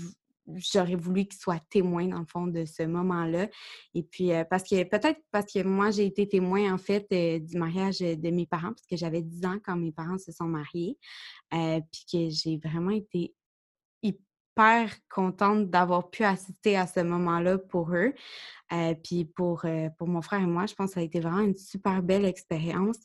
j'aurais 0.55 0.95
voulu 0.95 1.25
qu'il 1.25 1.39
soit 1.39 1.61
témoin, 1.69 2.07
dans 2.07 2.19
le 2.19 2.25
fond, 2.25 2.47
de 2.47 2.65
ce 2.65 2.83
moment-là. 2.83 3.47
Et 3.93 4.03
puis, 4.03 4.31
euh, 4.31 4.43
parce 4.49 4.63
que 4.63 4.83
peut-être 4.83 5.19
parce 5.31 5.51
que 5.51 5.63
moi, 5.63 5.91
j'ai 5.91 6.05
été 6.05 6.27
témoin, 6.27 6.73
en 6.73 6.77
fait, 6.77 7.05
euh, 7.11 7.39
du 7.39 7.57
mariage 7.57 7.99
de 7.99 8.29
mes 8.29 8.45
parents, 8.45 8.69
parce 8.69 8.87
que 8.89 8.97
j'avais 8.97 9.21
10 9.21 9.45
ans 9.45 9.57
quand 9.63 9.75
mes 9.75 9.91
parents 9.91 10.17
se 10.17 10.31
sont 10.31 10.47
mariés. 10.47 10.97
Euh, 11.53 11.79
puis 11.91 12.05
que 12.11 12.29
j'ai 12.29 12.57
vraiment 12.57 12.91
été 12.91 13.33
hyper 14.57 14.89
contente 15.09 15.69
d'avoir 15.69 16.09
pu 16.09 16.23
assister 16.23 16.77
à 16.77 16.87
ce 16.87 17.01
moment-là 17.01 17.57
pour 17.57 17.93
eux. 17.93 18.13
Euh, 18.73 18.95
puis 19.01 19.23
pour, 19.23 19.63
euh, 19.65 19.89
pour 19.97 20.07
mon 20.07 20.21
frère 20.21 20.41
et 20.41 20.47
moi, 20.47 20.65
je 20.65 20.73
pense 20.73 20.89
que 20.89 20.93
ça 20.95 20.99
a 20.99 21.03
été 21.03 21.19
vraiment 21.19 21.39
une 21.39 21.55
super 21.55 22.01
belle 22.01 22.25
expérience. 22.25 22.97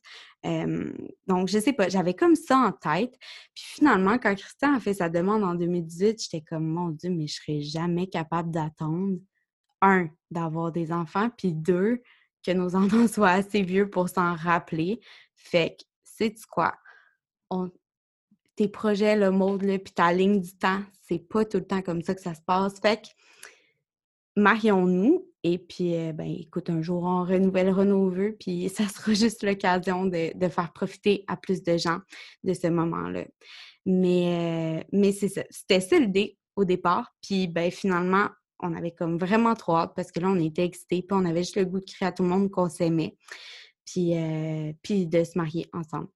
donc, 1.26 1.48
je 1.48 1.58
sais 1.58 1.72
pas, 1.72 1.88
j'avais 1.88 2.14
comme 2.14 2.34
ça 2.34 2.56
en 2.56 2.72
tête. 2.72 3.16
Puis 3.54 3.64
finalement, 3.64 4.18
quand 4.18 4.34
Christian 4.34 4.74
a 4.74 4.80
fait 4.80 4.94
sa 4.94 5.08
demande 5.08 5.44
en 5.44 5.54
2018, 5.54 6.22
j'étais 6.22 6.40
comme, 6.40 6.66
mon 6.66 6.88
Dieu, 6.88 7.10
mais 7.10 7.26
je 7.26 7.34
serais 7.34 7.60
jamais 7.60 8.08
capable 8.08 8.50
d'attendre, 8.50 9.18
un, 9.82 10.08
d'avoir 10.30 10.72
des 10.72 10.92
enfants, 10.92 11.30
puis 11.36 11.52
deux, 11.52 12.02
que 12.44 12.52
nos 12.52 12.74
enfants 12.76 13.06
soient 13.06 13.30
assez 13.30 13.62
vieux 13.62 13.88
pour 13.88 14.08
s'en 14.08 14.34
rappeler. 14.34 15.00
Fait 15.34 15.76
que, 15.78 15.84
sais-tu 16.02 16.46
quoi? 16.46 16.74
On, 17.50 17.70
tes 18.56 18.68
projets, 18.68 19.16
le 19.16 19.30
mode, 19.30 19.60
puis 19.60 19.94
ta 19.94 20.12
ligne 20.12 20.40
du 20.40 20.56
temps, 20.56 20.82
c'est 21.02 21.18
pas 21.18 21.44
tout 21.44 21.58
le 21.58 21.66
temps 21.66 21.82
comme 21.82 22.02
ça 22.02 22.14
que 22.14 22.20
ça 22.20 22.34
se 22.34 22.42
passe. 22.42 22.80
Fait 22.80 23.02
que, 23.02 23.08
marions-nous. 24.36 25.28
Et 25.44 25.58
puis, 25.58 25.96
euh, 25.96 26.12
ben, 26.12 26.28
écoute, 26.28 26.70
un 26.70 26.82
jour, 26.82 27.02
on 27.02 27.24
renouvellera 27.24 27.84
nos 27.84 28.08
vœux, 28.08 28.36
puis 28.38 28.68
ça 28.74 28.86
sera 28.86 29.12
juste 29.12 29.42
l'occasion 29.42 30.06
de, 30.06 30.48
faire 30.48 30.72
profiter 30.72 31.24
à 31.26 31.36
plus 31.36 31.62
de 31.62 31.76
gens 31.76 31.98
de 32.44 32.52
ce 32.54 32.68
moment-là. 32.68 33.24
Mais, 33.84 34.80
euh, 34.80 34.84
mais 34.92 35.12
c'est 35.12 35.28
ça. 35.28 35.42
C'était 35.50 35.80
ça 35.80 35.98
l'idée 35.98 36.38
au 36.54 36.64
départ. 36.64 37.12
Puis, 37.20 37.48
ben, 37.48 37.70
finalement, 37.70 38.28
on 38.60 38.74
avait 38.74 38.92
comme 38.92 39.18
vraiment 39.18 39.54
trop 39.54 39.76
hâte 39.76 39.92
parce 39.96 40.12
que 40.12 40.20
là, 40.20 40.28
on 40.28 40.38
était 40.38 40.64
excités, 40.64 41.02
puis 41.02 41.18
on 41.18 41.24
avait 41.24 41.42
juste 41.42 41.56
le 41.56 41.64
goût 41.64 41.80
de 41.80 41.84
crier 41.84 42.08
à 42.08 42.12
tout 42.12 42.22
le 42.22 42.28
monde 42.28 42.50
qu'on 42.50 42.68
s'aimait, 42.68 43.16
puis, 43.84 44.16
euh, 44.16 44.72
puis 44.82 45.06
de 45.06 45.24
se 45.24 45.36
marier 45.36 45.68
ensemble. 45.72 46.08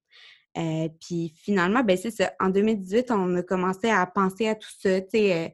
Puis 1.01 1.33
finalement, 1.37 1.83
ben 1.83 1.97
c'est. 1.97 2.31
En 2.41 2.49
2018, 2.49 3.11
on 3.11 3.37
a 3.37 3.43
commencé 3.43 3.91
à 3.91 4.07
penser 4.07 4.49
à 4.49 4.55
tout 4.55 4.71
ça. 4.79 5.01
Tu 5.01 5.09
sais, 5.13 5.53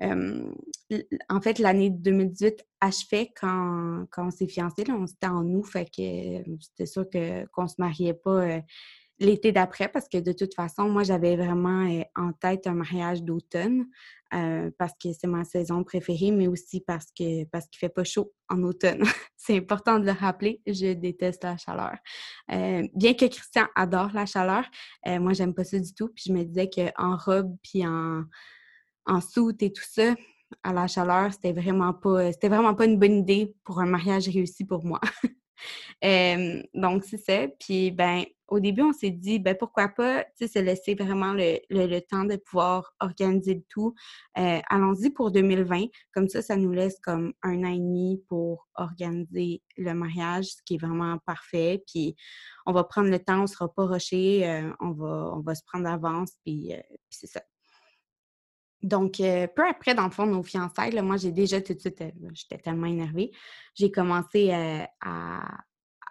en 0.00 1.40
fait, 1.40 1.58
l'année 1.58 1.90
2018 1.90 2.64
achevait 2.80 3.30
quand, 3.38 4.06
quand 4.10 4.26
on 4.26 4.30
s'est 4.30 4.46
fiancés. 4.46 4.84
on 4.88 5.06
était 5.06 5.26
en 5.26 5.44
août, 5.44 5.64
fait 5.64 5.86
que 5.86 6.50
c'était 6.60 6.86
sûr 6.86 7.04
qu'on 7.52 7.62
ne 7.62 7.68
se 7.68 7.74
mariait 7.78 8.14
pas 8.14 8.60
l'été 9.20 9.52
d'après 9.52 9.88
parce 9.88 10.08
que 10.08 10.18
de 10.18 10.32
toute 10.32 10.54
façon, 10.54 10.88
moi, 10.88 11.02
j'avais 11.02 11.36
vraiment 11.36 11.88
en 12.16 12.32
tête 12.32 12.66
un 12.66 12.74
mariage 12.74 13.22
d'automne 13.22 13.86
parce 14.78 14.92
que 15.02 15.12
c'est 15.12 15.26
ma 15.26 15.44
saison 15.44 15.84
préférée, 15.84 16.30
mais 16.30 16.48
aussi 16.48 16.80
parce 16.80 17.06
que 17.16 17.44
parce 17.46 17.66
qu'il 17.68 17.78
fait 17.78 17.88
pas 17.88 18.04
chaud 18.04 18.32
en 18.48 18.62
automne. 18.62 19.02
c'est 19.36 19.56
important 19.56 19.98
de 19.98 20.06
le 20.06 20.12
rappeler. 20.12 20.60
Je 20.66 20.92
déteste 20.92 21.44
la 21.44 21.56
chaleur. 21.56 21.96
bien 22.48 23.14
que 23.14 23.26
Christian 23.26 23.66
adore 23.76 24.10
la 24.12 24.26
chaleur, 24.26 24.64
moi, 25.06 25.32
j'aime 25.32 25.54
pas 25.54 25.64
ça 25.64 25.78
du 25.78 25.94
tout. 25.94 26.08
Puis 26.08 26.24
je 26.26 26.32
me 26.32 26.44
disais 26.44 26.68
qu'en 26.68 27.16
robe 27.16 27.56
puis 27.62 27.86
en 27.86 28.24
en 29.06 29.20
soute 29.20 29.62
et 29.62 29.72
tout 29.72 29.84
ça, 29.86 30.14
à 30.62 30.72
la 30.72 30.86
chaleur, 30.86 31.32
c'était 31.32 31.52
vraiment 31.52 31.92
pas 31.92 32.32
c'était 32.32 32.48
vraiment 32.48 32.74
pas 32.74 32.86
une 32.86 32.98
bonne 32.98 33.18
idée 33.18 33.54
pour 33.64 33.80
un 33.80 33.86
mariage 33.86 34.28
réussi 34.28 34.64
pour 34.64 34.84
moi. 34.84 35.00
donc, 36.74 37.04
c'est 37.04 37.18
ça. 37.18 37.48
Puis, 37.60 37.90
ben, 37.90 38.24
au 38.48 38.60
début, 38.60 38.82
on 38.82 38.92
s'est 38.92 39.10
dit, 39.10 39.38
ben, 39.38 39.56
pourquoi 39.58 39.88
pas, 39.88 40.24
se 40.38 40.58
laisser 40.58 40.94
vraiment 40.94 41.32
le, 41.32 42.00
temps 42.00 42.24
de 42.24 42.36
pouvoir 42.36 42.94
organiser 43.00 43.54
le 43.54 43.64
tout. 43.68 43.94
Allons-y 44.34 45.10
pour 45.10 45.30
2020. 45.30 45.86
Comme 46.12 46.28
ça, 46.28 46.42
ça 46.42 46.56
nous 46.56 46.72
laisse 46.72 46.98
comme 47.02 47.32
un 47.42 47.64
an 47.64 47.72
et 47.72 47.78
demi 47.78 48.22
pour 48.28 48.68
organiser 48.74 49.62
le 49.76 49.94
mariage, 49.94 50.46
ce 50.46 50.62
qui 50.64 50.74
est 50.74 50.84
vraiment 50.84 51.18
parfait. 51.26 51.82
Puis, 51.86 52.16
on 52.66 52.72
va 52.72 52.84
prendre 52.84 53.08
le 53.08 53.18
temps, 53.18 53.42
on 53.42 53.46
sera 53.46 53.72
pas 53.72 53.86
rushé, 53.86 54.70
on, 54.80 54.92
va, 54.92 55.32
on 55.34 55.40
va 55.40 55.54
se 55.54 55.62
prendre 55.64 55.84
d'avance, 55.84 56.32
puis 56.44 56.72
c'est 57.10 57.26
ça. 57.26 57.40
Donc, 58.84 59.18
euh, 59.18 59.46
peu 59.46 59.66
après, 59.66 59.94
dans 59.94 60.04
le 60.04 60.10
fond, 60.10 60.26
nos 60.26 60.42
fiançailles, 60.42 61.00
moi, 61.00 61.16
j'ai 61.16 61.32
déjà 61.32 61.58
tout 61.62 61.72
de 61.72 61.80
suite, 61.80 62.02
euh, 62.02 62.10
j'étais 62.34 62.58
tellement 62.58 62.86
énervée, 62.86 63.32
j'ai 63.74 63.90
commencé 63.90 64.52
euh, 64.52 64.84
à, 65.00 65.40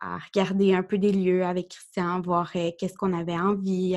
regarder 0.02 0.74
un 0.74 0.82
peu 0.82 0.98
des 0.98 1.12
lieux 1.14 1.46
avec 1.46 1.70
Christian, 1.70 2.20
voir 2.20 2.52
qu'est-ce 2.52 2.96
qu'on 2.96 3.14
avait 3.14 3.40
envie, 3.40 3.96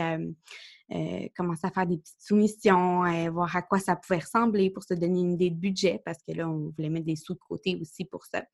commencer 1.36 1.66
à 1.66 1.70
faire 1.72 1.84
des 1.84 1.96
petites 1.96 2.20
soumissions, 2.20 3.02
voir 3.32 3.56
à 3.56 3.62
quoi 3.62 3.80
ça 3.80 3.96
pouvait 3.96 4.20
ressembler 4.20 4.70
pour 4.70 4.84
se 4.84 4.94
donner 4.94 5.18
une 5.18 5.32
idée 5.32 5.50
de 5.50 5.56
budget, 5.56 6.00
parce 6.04 6.18
que 6.22 6.30
là, 6.30 6.48
on 6.48 6.70
voulait 6.70 6.90
mettre 6.90 7.06
des 7.06 7.16
sous 7.16 7.34
de 7.34 7.40
côté 7.40 7.76
aussi 7.80 8.04
pour 8.04 8.24
ça. 8.24 8.44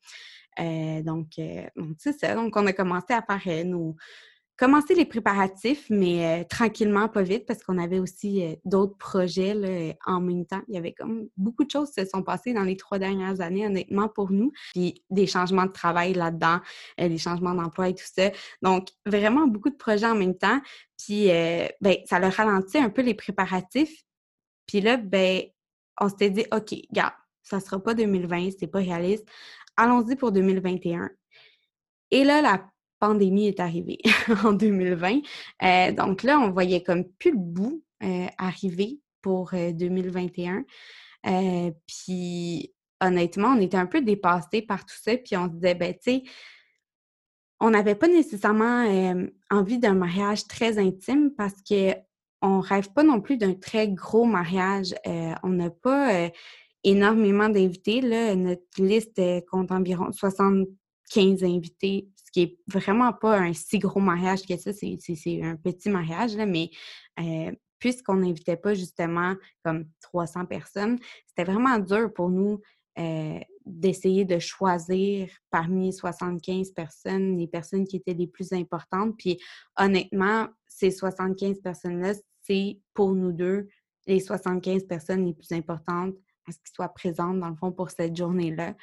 donc, 1.03 1.33
c'est 1.99 2.19
ça. 2.19 2.33
Donc, 2.33 2.57
on 2.57 2.65
a 2.65 2.73
commencé 2.73 3.13
à 3.13 3.21
faire 3.21 3.65
nos, 3.67 3.95
commencer 4.57 4.93
les 4.93 5.05
préparatifs, 5.05 5.87
mais 5.89 6.41
euh, 6.41 6.43
tranquillement, 6.43 7.09
pas 7.09 7.23
vite, 7.23 7.45
parce 7.45 7.63
qu'on 7.63 7.77
avait 7.77 7.99
aussi 7.99 8.43
euh, 8.43 8.55
d'autres 8.65 8.97
projets 8.97 9.53
là, 9.53 9.93
en 10.05 10.21
même 10.21 10.45
temps. 10.45 10.61
Il 10.67 10.75
y 10.75 10.77
avait 10.77 10.93
comme 10.93 11.27
beaucoup 11.37 11.63
de 11.63 11.71
choses 11.71 11.89
qui 11.91 12.01
se 12.01 12.09
sont 12.09 12.21
passées 12.21 12.53
dans 12.53 12.63
les 12.63 12.77
trois 12.77 12.99
dernières 12.99 13.41
années, 13.41 13.65
honnêtement, 13.65 14.09
pour 14.09 14.31
nous. 14.31 14.51
Puis 14.73 15.03
des 15.09 15.27
changements 15.27 15.65
de 15.65 15.71
travail 15.71 16.13
là-dedans, 16.13 16.59
euh, 17.01 17.09
des 17.09 17.17
changements 17.17 17.55
d'emploi 17.55 17.89
et 17.89 17.95
tout 17.95 18.05
ça. 18.05 18.29
Donc, 18.61 18.89
vraiment 19.05 19.47
beaucoup 19.47 19.69
de 19.69 19.75
projets 19.75 20.07
en 20.07 20.15
même 20.15 20.37
temps. 20.37 20.61
Puis, 20.97 21.27
ben, 21.81 21.97
ça 22.05 22.19
leur 22.19 22.31
ralentit 22.31 22.77
un 22.77 22.89
peu 22.89 23.01
les 23.01 23.13
préparatifs. 23.13 24.03
Puis 24.67 24.79
là, 24.79 24.95
ben, 24.95 25.41
on 25.99 26.07
s'était 26.07 26.29
dit, 26.29 26.45
OK, 26.53 26.73
gars, 26.93 27.13
ça 27.41 27.59
sera 27.59 27.81
pas 27.81 27.93
2020, 27.93 28.51
c'est 28.57 28.67
pas 28.67 28.79
réaliste. 28.79 29.27
Allons-y 29.75 30.15
pour 30.15 30.31
2021. 30.31 31.09
Et 32.11 32.23
là, 32.23 32.41
la 32.41 32.63
pandémie 33.03 33.47
est 33.47 33.59
arrivée 33.59 33.99
en 34.45 34.53
2020. 34.53 35.19
Euh, 35.63 35.91
donc 35.91 36.23
là, 36.23 36.39
on 36.39 36.51
voyait 36.51 36.83
comme 36.83 37.03
plus 37.03 37.31
le 37.31 37.37
bout 37.37 37.83
euh, 38.01 38.27
arriver 38.37 39.01
pour 39.21 39.51
2021. 39.51 40.63
Euh, 41.27 41.71
puis 41.85 42.73
honnêtement, 43.01 43.49
on 43.49 43.59
était 43.59 43.75
un 43.75 43.87
peu 43.87 44.01
dépassés 44.01 44.61
par 44.61 44.85
tout 44.85 44.95
ça. 44.95 45.17
Puis 45.17 45.35
on 45.35 45.47
se 45.47 45.55
disait, 45.55 45.75
ben 45.75 45.93
tu 45.93 45.99
sais, 46.01 46.23
on 47.59 47.71
n'avait 47.71 47.95
pas 47.95 48.07
nécessairement 48.07 48.85
envie 49.49 49.79
d'un 49.79 49.95
mariage 49.95 50.47
très 50.47 50.77
intime 50.77 51.31
parce 51.35 51.61
que 51.69 51.93
on 52.41 52.61
rêve 52.61 52.89
pas 52.93 53.03
non 53.03 53.19
plus 53.19 53.35
d'un 53.35 53.53
très 53.53 53.89
gros 53.89 54.25
mariage. 54.25 54.95
on 55.43 55.49
n'a 55.49 55.69
pas 55.69 56.29
énormément 56.85 57.49
d'invités. 57.49 58.01
Notre 58.35 58.81
liste 58.81 59.21
compte 59.49 59.71
environ 59.71 60.11
75 60.11 61.43
invités 61.43 62.07
qui 62.33 62.41
est 62.41 62.57
vraiment 62.67 63.13
pas 63.13 63.37
un 63.37 63.53
si 63.53 63.79
gros 63.79 63.99
mariage 63.99 64.41
que 64.45 64.57
ça, 64.57 64.73
c'est 64.73 65.41
un 65.43 65.55
petit 65.55 65.89
mariage, 65.89 66.35
là, 66.35 66.45
mais 66.45 66.71
euh, 67.19 67.51
puisqu'on 67.79 68.15
n'invitait 68.15 68.57
pas 68.57 68.73
justement 68.73 69.35
comme 69.63 69.85
300 70.01 70.47
personnes, 70.47 70.99
c'était 71.27 71.49
vraiment 71.49 71.77
dur 71.77 72.11
pour 72.11 72.29
nous 72.29 72.59
euh, 72.99 73.39
d'essayer 73.65 74.25
de 74.25 74.39
choisir 74.39 75.29
parmi 75.49 75.93
75 75.93 76.71
personnes 76.71 77.37
les 77.37 77.47
personnes 77.47 77.85
qui 77.85 77.97
étaient 77.97 78.13
les 78.13 78.27
plus 78.27 78.51
importantes. 78.51 79.15
Puis 79.17 79.39
honnêtement, 79.77 80.47
ces 80.67 80.91
75 80.91 81.59
personnes-là, 81.61 82.13
c'est 82.41 82.79
pour 82.93 83.13
nous 83.13 83.31
deux 83.31 83.67
les 84.07 84.19
75 84.19 84.85
personnes 84.85 85.25
les 85.25 85.33
plus 85.33 85.51
importantes 85.51 86.15
à 86.47 86.51
ce 86.51 86.57
qu'ils 86.57 86.73
soient 86.75 86.89
présents, 86.89 87.33
dans 87.33 87.49
le 87.49 87.55
fond, 87.55 87.71
pour 87.71 87.89
cette 87.91 88.15
journée-là. 88.15 88.75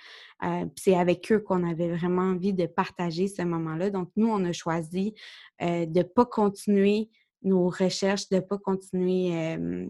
Euh, 0.44 0.66
c'est 0.76 0.96
avec 0.96 1.30
eux 1.32 1.40
qu'on 1.40 1.68
avait 1.68 1.94
vraiment 1.94 2.22
envie 2.22 2.52
de 2.52 2.66
partager 2.66 3.28
ce 3.28 3.42
moment-là. 3.42 3.90
Donc, 3.90 4.10
nous, 4.16 4.28
on 4.28 4.44
a 4.44 4.52
choisi 4.52 5.14
euh, 5.62 5.86
de 5.86 5.98
ne 5.98 6.04
pas 6.04 6.26
continuer 6.26 7.10
nos 7.42 7.68
recherches, 7.68 8.28
de 8.28 8.36
ne 8.36 8.40
pas 8.40 8.58
continuer. 8.58 9.56
Euh, 9.56 9.86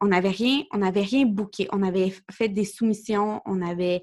on 0.00 0.06
n'avait 0.06 0.30
rien, 0.30 0.62
on 0.72 0.80
rien 0.80 1.26
booké. 1.26 1.68
On 1.70 1.82
avait 1.82 2.14
fait 2.30 2.48
des 2.48 2.64
soumissions, 2.64 3.42
on 3.44 3.60
avait 3.60 4.00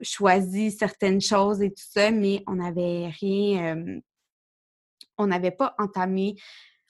choisi 0.00 0.72
certaines 0.72 1.20
choses 1.20 1.62
et 1.62 1.70
tout 1.70 1.84
ça, 1.88 2.10
mais 2.10 2.42
on 2.48 2.56
n'avait 2.56 3.06
rien, 3.20 4.00
on 5.16 5.28
n'avait 5.28 5.52
pas 5.52 5.76
entamé 5.78 6.34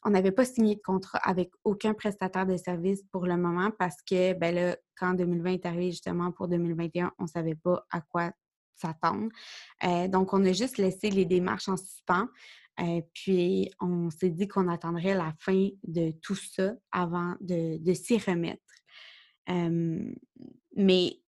on 0.04 0.10
n'avait 0.10 0.32
pas 0.32 0.44
signé 0.44 0.76
de 0.76 0.80
contrat 0.80 1.18
avec 1.18 1.50
aucun 1.64 1.94
prestataire 1.94 2.46
de 2.46 2.56
service 2.56 3.02
pour 3.12 3.26
le 3.26 3.36
moment 3.36 3.70
parce 3.78 3.96
que, 4.02 4.32
ben 4.34 4.54
là, 4.54 4.76
quand 4.96 5.14
2020 5.14 5.52
est 5.52 5.66
arrivé 5.66 5.90
justement 5.90 6.32
pour 6.32 6.48
2021, 6.48 7.12
on 7.18 7.24
ne 7.24 7.28
savait 7.28 7.54
pas 7.54 7.86
à 7.90 8.00
quoi 8.00 8.32
s'attendre. 8.74 9.28
Euh, 9.84 10.08
donc, 10.08 10.32
on 10.32 10.44
a 10.44 10.52
juste 10.52 10.78
laissé 10.78 11.10
les 11.10 11.24
démarches 11.24 11.68
en 11.68 11.76
suspens. 11.76 12.28
Euh, 12.80 13.00
puis, 13.14 13.70
on 13.80 14.10
s'est 14.10 14.30
dit 14.30 14.48
qu'on 14.48 14.68
attendrait 14.68 15.14
la 15.14 15.32
fin 15.38 15.68
de 15.84 16.12
tout 16.22 16.34
ça 16.34 16.74
avant 16.90 17.36
de, 17.40 17.78
s'y 17.94 18.18
remettre. 18.18 18.60
Mais 20.74 21.20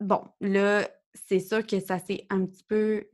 bon, 0.00 0.22
là, 0.40 0.88
c'est 1.28 1.40
sûr 1.40 1.66
que 1.66 1.80
ça 1.80 1.98
s'est 1.98 2.26
un 2.30 2.46
petit 2.46 2.64
peu, 2.64 3.04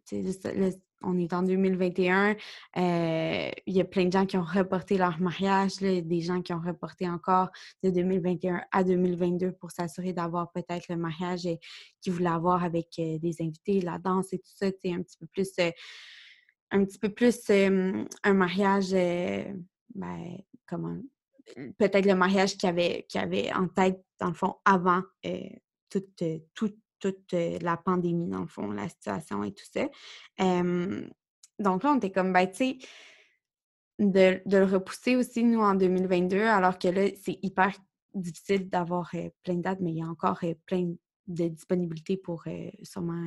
on 1.04 1.18
est 1.18 1.32
en 1.32 1.42
2021, 1.42 2.37
euh, 2.76 3.50
il 3.66 3.75
y 3.75 3.80
a 3.80 3.85
plein 3.85 4.06
de 4.06 4.12
gens 4.12 4.26
qui 4.26 4.37
ont 4.37 4.44
reporté 4.44 4.97
leur 4.99 5.21
mariage, 5.21 5.76
des 5.76 6.21
gens 6.21 6.42
qui 6.42 6.52
ont 6.52 6.61
reporté 6.61 7.09
encore 7.09 7.50
de 7.82 7.90
2021 7.90 8.62
à 8.71 8.85
2022 8.85 9.52
pour 9.52 9.71
s'assurer 9.71 10.12
d'avoir 10.12 10.50
peut-être 10.52 10.88
le 10.88 10.97
mariage 10.97 11.49
qu'ils 12.00 12.12
voulaient 12.12 12.28
avoir 12.28 12.64
avec 12.64 12.88
euh, 12.99 13.18
des 13.18 13.37
invités, 13.40 13.80
la 13.80 13.99
danse 13.99 14.32
et 14.32 14.38
tout 14.38 14.52
ça, 14.54 14.66
c'est 14.82 14.92
un 14.92 15.02
petit 15.02 15.18
peu 15.18 15.26
plus, 15.26 15.50
euh, 15.59 15.71
un 16.71 16.85
petit 16.85 16.99
peu 16.99 17.09
plus 17.09 17.50
un 17.50 18.32
mariage, 18.32 18.92
ben, 19.94 20.38
comment, 20.66 20.97
peut-être 21.78 22.06
le 22.06 22.14
mariage 22.14 22.56
qu'ils 22.56 22.68
avaient, 22.68 23.06
avait 23.14 23.52
en 23.52 23.68
tête, 23.68 24.02
dans 24.18 24.28
le 24.28 24.35
fond, 24.35 24.56
avant 24.64 25.02
toute, 25.90 26.25
toute 26.54 26.76
toute 27.02 27.32
la 27.32 27.76
pandémie, 27.76 28.28
dans 28.28 28.40
le 28.40 28.47
fond, 28.47 28.71
la 28.71 28.88
situation 28.88 29.42
et 29.44 29.52
tout 29.52 29.64
ça. 29.73 29.88
donc 31.59 31.82
là, 31.82 31.90
on 31.92 31.97
était 31.97 32.12
comme, 32.12 32.32
ben, 32.32 32.47
tu 32.47 32.56
sais, 32.56 32.78
de, 33.99 34.40
le 34.47 34.64
repousser 34.64 35.16
aussi, 35.16 35.44
nous, 35.44 35.61
en 35.61 35.75
2022, 35.75 36.40
alors 36.42 36.78
que 36.78 36.88
là, 36.88 37.09
c'est 37.23 37.38
hyper 37.42 37.73
difficile 38.14 38.68
d'avoir 38.68 39.11
plein 39.42 39.54
de 39.54 39.62
dates, 39.62 39.80
mais 39.80 39.90
il 39.90 39.99
y 39.99 40.02
a 40.02 40.06
encore 40.06 40.40
plein 40.66 40.94
de 41.26 41.49
disponibilités 41.49 42.16
pour 42.16 42.44
sûrement 42.82 43.26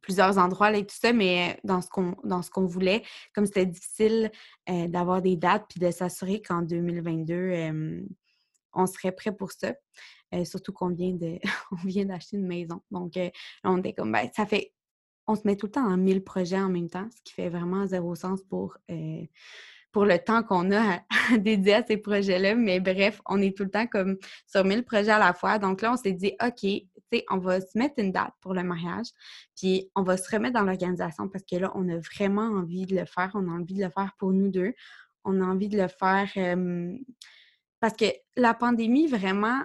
plusieurs 0.00 0.38
endroits 0.38 0.76
et 0.76 0.86
tout 0.86 0.96
ça, 0.98 1.12
mais 1.12 1.58
dans 1.64 1.80
ce 1.82 1.88
qu'on 1.88 2.16
dans 2.24 2.42
ce 2.42 2.50
qu'on 2.50 2.66
voulait, 2.66 3.02
comme 3.34 3.46
c'était 3.46 3.66
difficile 3.66 4.30
d'avoir 4.66 5.22
des 5.22 5.36
dates 5.36 5.66
puis 5.68 5.80
de 5.80 5.90
s'assurer 5.90 6.40
qu'en 6.40 6.62
2022, 6.62 8.02
on 8.72 8.86
serait 8.86 9.12
prêt 9.12 9.32
pour 9.32 9.52
ça. 9.52 9.74
Euh, 10.34 10.44
surtout 10.44 10.72
qu'on 10.72 10.88
vient 10.88 11.12
de 11.12 11.38
vient 11.84 12.06
d'acheter 12.06 12.36
une 12.36 12.46
maison. 12.46 12.82
Donc, 12.90 13.16
euh, 13.16 13.30
on 13.64 13.78
était 13.78 13.92
comme, 13.92 14.12
ben, 14.12 14.28
ça 14.34 14.46
fait, 14.46 14.72
on 15.26 15.34
se 15.34 15.42
met 15.44 15.56
tout 15.56 15.66
le 15.66 15.72
temps 15.72 15.86
en 15.86 15.96
mille 15.96 16.24
projets 16.24 16.58
en 16.58 16.68
même 16.68 16.88
temps, 16.88 17.08
ce 17.14 17.22
qui 17.22 17.34
fait 17.34 17.48
vraiment 17.48 17.86
zéro 17.86 18.14
sens 18.14 18.42
pour, 18.42 18.76
euh, 18.90 19.24
pour 19.92 20.06
le 20.06 20.18
temps 20.18 20.42
qu'on 20.42 20.70
a 20.72 20.94
à, 20.94 21.02
dédier 21.38 21.74
à 21.74 21.84
ces 21.84 21.98
projets-là. 21.98 22.54
Mais 22.54 22.80
bref, 22.80 23.20
on 23.26 23.42
est 23.42 23.56
tout 23.56 23.64
le 23.64 23.70
temps 23.70 23.86
comme 23.86 24.16
sur 24.46 24.64
mille 24.64 24.84
projets 24.84 25.10
à 25.10 25.18
la 25.18 25.34
fois. 25.34 25.58
Donc 25.58 25.82
là, 25.82 25.92
on 25.92 25.96
s'est 25.96 26.12
dit, 26.12 26.32
OK, 26.42 26.66
on 27.30 27.38
va 27.38 27.60
se 27.60 27.76
mettre 27.76 27.94
une 27.98 28.10
date 28.10 28.32
pour 28.40 28.54
le 28.54 28.62
mariage, 28.62 29.08
puis 29.54 29.90
on 29.94 30.02
va 30.02 30.16
se 30.16 30.34
remettre 30.34 30.54
dans 30.54 30.64
l'organisation 30.64 31.28
parce 31.28 31.44
que 31.44 31.56
là, 31.56 31.70
on 31.74 31.86
a 31.90 31.98
vraiment 31.98 32.46
envie 32.46 32.86
de 32.86 32.96
le 32.96 33.04
faire. 33.04 33.30
On 33.34 33.48
a 33.48 33.52
envie 33.52 33.74
de 33.74 33.84
le 33.84 33.90
faire 33.90 34.12
pour 34.18 34.32
nous 34.32 34.48
deux. 34.48 34.72
On 35.24 35.42
a 35.42 35.44
envie 35.44 35.68
de 35.68 35.76
le 35.76 35.88
faire 35.88 36.32
parce 37.80 37.96
que 37.96 38.06
la 38.36 38.54
pandémie, 38.54 39.08
vraiment, 39.08 39.60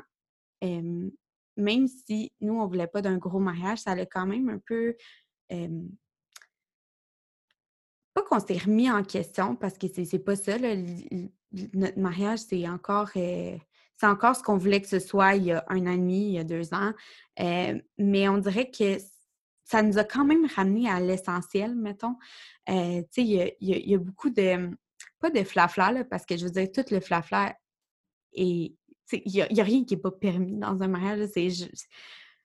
même 0.61 1.87
si 1.87 2.31
nous, 2.39 2.53
on 2.53 2.63
ne 2.63 2.67
voulait 2.67 2.87
pas 2.87 3.01
d'un 3.01 3.17
gros 3.17 3.39
mariage, 3.39 3.79
ça 3.79 3.91
allait 3.91 4.07
quand 4.07 4.25
même 4.25 4.49
un 4.49 4.59
peu. 4.59 4.95
pas 8.13 8.21
qu'on 8.23 8.39
s'est 8.39 8.57
remis 8.57 8.89
en 8.89 9.03
question 9.03 9.55
parce 9.55 9.77
que 9.77 9.87
c'est 9.87 10.19
pas 10.19 10.35
ça. 10.35 10.57
notre 11.73 11.99
mariage, 11.99 12.39
c'est 12.39 12.67
encore. 12.67 13.09
c'est 13.09 13.59
encore 14.03 14.35
ce 14.35 14.43
qu'on 14.43 14.57
voulait 14.57 14.81
que 14.81 14.87
ce 14.87 14.99
soit 14.99 15.35
il 15.35 15.45
y 15.45 15.51
a 15.51 15.65
un 15.67 15.85
an 15.87 15.91
et 15.91 15.97
demi, 15.97 16.27
il 16.27 16.33
y 16.33 16.39
a 16.39 16.43
deux 16.43 16.73
ans. 16.73 16.93
mais 17.97 18.29
on 18.29 18.37
dirait 18.37 18.69
que 18.69 18.97
ça 19.63 19.81
nous 19.81 19.97
a 19.97 20.05
quand 20.05 20.23
même 20.23 20.45
ramené 20.55 20.89
à 20.89 20.99
l'essentiel, 20.99 21.75
mettons. 21.75 22.15
tu 22.67 22.73
sais, 23.11 23.57
il 23.59 23.59
y 23.59 23.93
a, 23.93 23.97
beaucoup 23.97 24.29
de. 24.29 24.71
Pas 25.19 25.29
de 25.31 25.43
flafla, 25.43 26.03
parce 26.05 26.25
que 26.25 26.37
je 26.37 26.45
veux 26.45 26.51
dire, 26.51 26.71
tout 26.71 26.85
le 26.91 26.99
flafla 26.99 27.55
est, 28.33 28.75
il 29.11 29.31
n'y 29.31 29.61
a, 29.61 29.63
rien 29.63 29.83
qui 29.83 29.95
n'est 29.95 30.01
pas 30.01 30.11
permis 30.11 30.57
dans 30.57 30.81
un 30.81 30.87
mariage. 30.87 31.27
C'est, 31.33 31.49
je, 31.49 31.65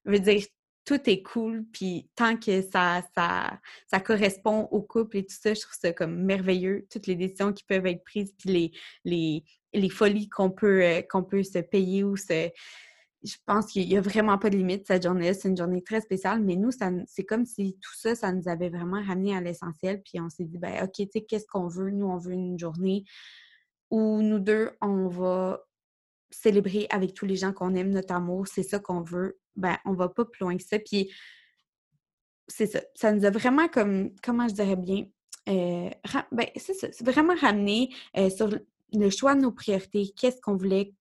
veux 0.05 0.21
dire, 0.21 0.43
tout 0.85 1.09
est 1.09 1.23
cool, 1.23 1.65
puis 1.73 2.09
tant 2.17 2.37
que 2.37 2.61
ça, 2.63 3.03
ça, 3.15 3.61
ça 3.87 4.01
correspond 4.01 4.69
au 4.71 4.83
couple 4.83 5.19
et 5.19 5.25
tout 5.25 5.37
ça, 5.39 5.55
je 5.55 5.61
trouve 5.61 5.77
ça 5.81 5.93
comme 5.93 6.25
merveilleux, 6.25 6.87
toutes 6.91 7.07
les 7.07 7.15
décisions 7.15 7.53
qui 7.53 7.65
peuvent 7.65 7.87
être 7.87 8.03
prises, 8.03 8.35
puis 8.37 8.51
les, 8.51 8.73
les, 9.05 9.45
les 9.73 9.89
folies 9.89 10.29
qu'on 10.29 10.51
peut, 10.51 10.83
euh, 10.83 11.23
peut 11.23 11.43
se 11.43 11.59
payer 11.59 12.05
ou 12.05 12.17
se... 12.17 12.51
Je 13.25 13.37
pense 13.47 13.67
qu'il 13.67 13.89
n'y 13.89 13.97
a 13.97 14.01
vraiment 14.01 14.37
pas 14.37 14.51
de 14.51 14.57
limite 14.57 14.85
cette 14.89 15.05
journée-là. 15.05 15.33
C'est 15.33 15.49
une 15.49 15.57
journée 15.57 15.81
très 15.81 16.01
spéciale, 16.01 16.43
mais 16.43 16.57
nous, 16.57 16.71
c'est 17.07 17.25
comme 17.25 17.47
si 17.47 17.79
tout 17.81 17.95
ça, 17.95 18.17
ça 18.17 18.33
nous 18.33 18.49
avait 18.49 18.69
vraiment 18.69 19.01
ramené 19.01 19.37
à 19.37 19.41
l'essentiel. 19.41 20.03
Puis 20.03 20.21
on 20.21 20.29
s'est 20.29 20.43
dit, 20.43 20.59
ben 20.59 20.83
OK, 20.83 20.95
tu 20.97 21.07
sais, 21.13 21.21
qu'est-ce 21.21 21.47
qu'on 21.47 21.69
veut? 21.69 21.93
Nous, 21.93 22.05
on 22.05 22.17
veut 22.17 22.33
une 22.33 22.59
journée 22.59 23.05
où 23.91 24.23
nous 24.23 24.41
deux, 24.41 24.73
on 24.81 25.07
va 25.07 25.63
célébrer 26.33 26.87
avec 26.91 27.15
tous 27.15 27.27
les 27.27 27.37
gens 27.37 27.53
qu'on 27.53 27.75
aime 27.75 27.91
notre 27.91 28.15
amour, 28.15 28.47
c'est 28.47 28.63
ça 28.63 28.79
qu'on 28.79 29.03
veut, 29.03 29.39
ben 29.57 29.77
on 29.85 29.93
va 29.93 30.09
pas 30.09 30.25
plus 30.25 30.41
loin 30.41 30.57
que 30.57 30.65
ça. 30.65 30.79
Puis 30.79 31.11
c'est 32.49 32.67
ça. 32.67 32.81
Ça 32.95 33.13
nous 33.13 33.25
a 33.25 33.31
vraiment 33.31 33.69
comme, 33.69 34.11
comment 34.23 34.49
je 34.49 34.55
dirais 34.55 34.77
bien, 34.77 35.07
euh, 35.49 35.91
ben, 36.31 36.47
c'est 36.57 36.75
ça, 36.75 36.89
c'est 36.93 37.05
vraiment 37.05 37.35
ramené 37.35 37.91
euh, 38.17 38.31
sur 38.31 38.49
le 38.93 39.11
choix 39.11 39.35
de 39.35 39.41
nos 39.41 39.53
priorités, 39.53 40.13
qu'est-ce 40.17 40.41
qu'on 40.41 40.57
voulait, 40.57 40.95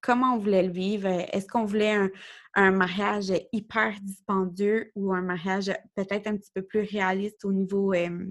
comment 0.00 0.34
on 0.34 0.38
voulait 0.38 0.62
le 0.62 0.72
vivre, 0.72 1.06
est-ce 1.06 1.48
qu'on 1.48 1.64
voulait 1.64 1.94
un, 1.94 2.10
un, 2.54 2.70
mariage 2.70 3.32
hyper 3.52 3.94
dispendieux 4.02 4.92
ou 4.94 5.12
un 5.12 5.22
mariage 5.22 5.72
peut-être 5.96 6.28
un 6.28 6.36
petit 6.36 6.50
peu 6.54 6.62
plus 6.62 6.80
réaliste 6.80 7.44
au 7.44 7.52
niveau 7.52 7.92
euh, 7.92 8.26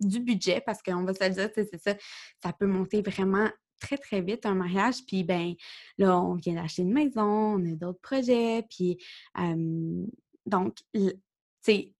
du 0.00 0.20
budget, 0.20 0.62
parce 0.64 0.82
qu'on 0.82 1.04
va 1.04 1.12
se 1.12 1.28
dire, 1.28 1.50
c'est 1.54 1.76
ça, 1.76 1.94
ça 2.42 2.52
peut 2.52 2.66
monter 2.66 3.02
vraiment 3.02 3.48
très, 3.84 3.98
très 3.98 4.20
vite 4.20 4.46
un 4.46 4.54
mariage. 4.54 5.04
Puis, 5.06 5.24
ben 5.24 5.54
là, 5.98 6.18
on 6.20 6.34
vient 6.34 6.54
d'acheter 6.54 6.82
une 6.82 6.92
maison, 6.92 7.56
on 7.56 7.72
a 7.72 7.74
d'autres 7.74 8.00
projets. 8.00 8.64
Puis, 8.70 8.98
donc, 10.46 10.78
c'est 11.60 11.92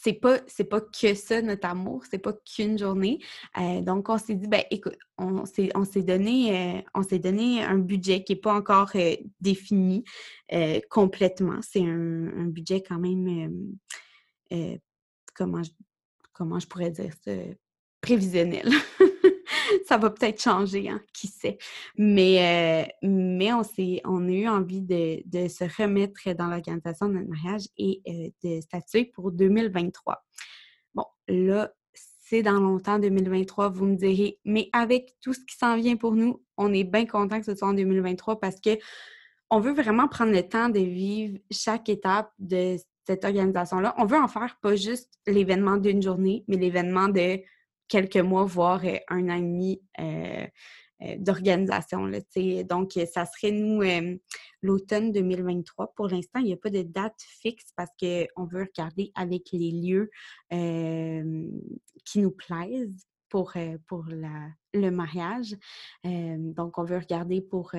c'est 0.00 0.12
pas 0.12 0.38
c'est 0.46 0.64
pas 0.64 0.80
que 0.80 1.14
ça 1.14 1.42
notre 1.42 1.66
amour 1.66 2.04
c'est 2.08 2.18
pas 2.18 2.32
qu'une 2.32 2.78
journée 2.78 3.18
donc 3.82 4.08
on 4.08 4.16
s'est 4.16 4.36
dit 4.36 4.46
ben 4.46 4.62
écoute 4.70 4.96
on 5.16 5.44
s'est 5.44 5.70
on 5.74 5.84
s'est 5.84 6.02
donné 6.02 6.84
donné 7.20 7.64
un 7.64 7.78
budget 7.78 8.22
qui 8.22 8.34
est 8.34 8.36
pas 8.36 8.54
encore 8.54 8.92
défini 9.40 10.04
complètement 10.88 11.58
c'est 11.62 11.82
un, 11.82 12.46
budget 12.46 12.80
quand 12.80 13.00
même 13.00 13.76
comment 15.34 15.64
je, 15.64 15.70
comment 16.32 16.60
je 16.60 16.66
pourrais 16.68 16.90
dire 16.90 17.12
ça 17.24 17.32
prévisionnel 18.00 18.70
ça 19.88 19.96
va 19.96 20.10
peut-être 20.10 20.42
changer, 20.42 20.90
hein, 20.90 21.00
qui 21.14 21.28
sait. 21.28 21.56
Mais, 21.96 22.84
euh, 22.84 23.08
mais 23.08 23.52
on, 23.54 23.62
on 24.04 24.28
a 24.28 24.30
eu 24.30 24.46
envie 24.46 24.82
de, 24.82 25.22
de 25.24 25.48
se 25.48 25.64
remettre 25.80 26.30
dans 26.34 26.48
l'organisation 26.48 27.08
de 27.08 27.14
notre 27.14 27.28
mariage 27.28 27.68
et 27.78 28.02
euh, 28.06 28.28
de 28.44 28.60
statuer 28.60 29.06
pour 29.06 29.32
2023. 29.32 30.22
Bon, 30.94 31.04
là, 31.28 31.72
c'est 31.94 32.42
dans 32.42 32.60
longtemps 32.60 32.98
2023, 32.98 33.70
vous 33.70 33.86
me 33.86 33.96
direz, 33.96 34.38
mais 34.44 34.68
avec 34.74 35.16
tout 35.22 35.32
ce 35.32 35.40
qui 35.40 35.56
s'en 35.56 35.76
vient 35.76 35.96
pour 35.96 36.14
nous, 36.14 36.44
on 36.58 36.74
est 36.74 36.84
bien 36.84 37.06
content 37.06 37.40
que 37.40 37.46
ce 37.46 37.54
soit 37.54 37.68
en 37.68 37.72
2023 37.72 38.40
parce 38.40 38.60
que 38.60 38.78
on 39.50 39.60
veut 39.60 39.72
vraiment 39.72 40.08
prendre 40.08 40.32
le 40.32 40.46
temps 40.46 40.68
de 40.68 40.80
vivre 40.80 41.38
chaque 41.50 41.88
étape 41.88 42.30
de 42.38 42.76
cette 43.06 43.24
organisation-là. 43.24 43.94
On 43.96 44.04
veut 44.04 44.18
en 44.18 44.28
faire 44.28 44.58
pas 44.60 44.76
juste 44.76 45.14
l'événement 45.26 45.78
d'une 45.78 46.02
journée, 46.02 46.44
mais 46.46 46.58
l'événement 46.58 47.08
de 47.08 47.40
quelques 47.88 48.16
mois, 48.16 48.44
voire 48.44 48.84
euh, 48.84 48.98
un 49.08 49.28
an 49.28 49.36
et 49.36 49.40
demi 49.40 49.82
euh, 49.98 50.46
euh, 51.02 51.16
d'organisation. 51.18 52.08
Donc, 52.68 52.92
ça 53.12 53.24
serait 53.24 53.52
nous 53.52 53.82
l'automne 54.62 55.12
2023. 55.12 55.94
Pour 55.94 56.08
l'instant, 56.08 56.40
il 56.40 56.46
n'y 56.46 56.52
a 56.52 56.56
pas 56.56 56.70
de 56.70 56.82
date 56.82 57.20
fixe 57.20 57.72
parce 57.76 57.90
qu'on 57.98 58.44
veut 58.44 58.64
regarder 58.64 59.12
avec 59.14 59.50
les 59.52 59.70
lieux 59.70 60.10
qui 62.04 62.18
nous 62.18 62.32
plaisent 62.32 63.06
pour, 63.28 63.52
pour 63.86 64.06
la, 64.08 64.48
le 64.74 64.90
mariage. 64.90 65.54
donc, 66.02 66.78
on 66.78 66.84
veut 66.84 66.98
regarder 66.98 67.42
pour 67.42 67.72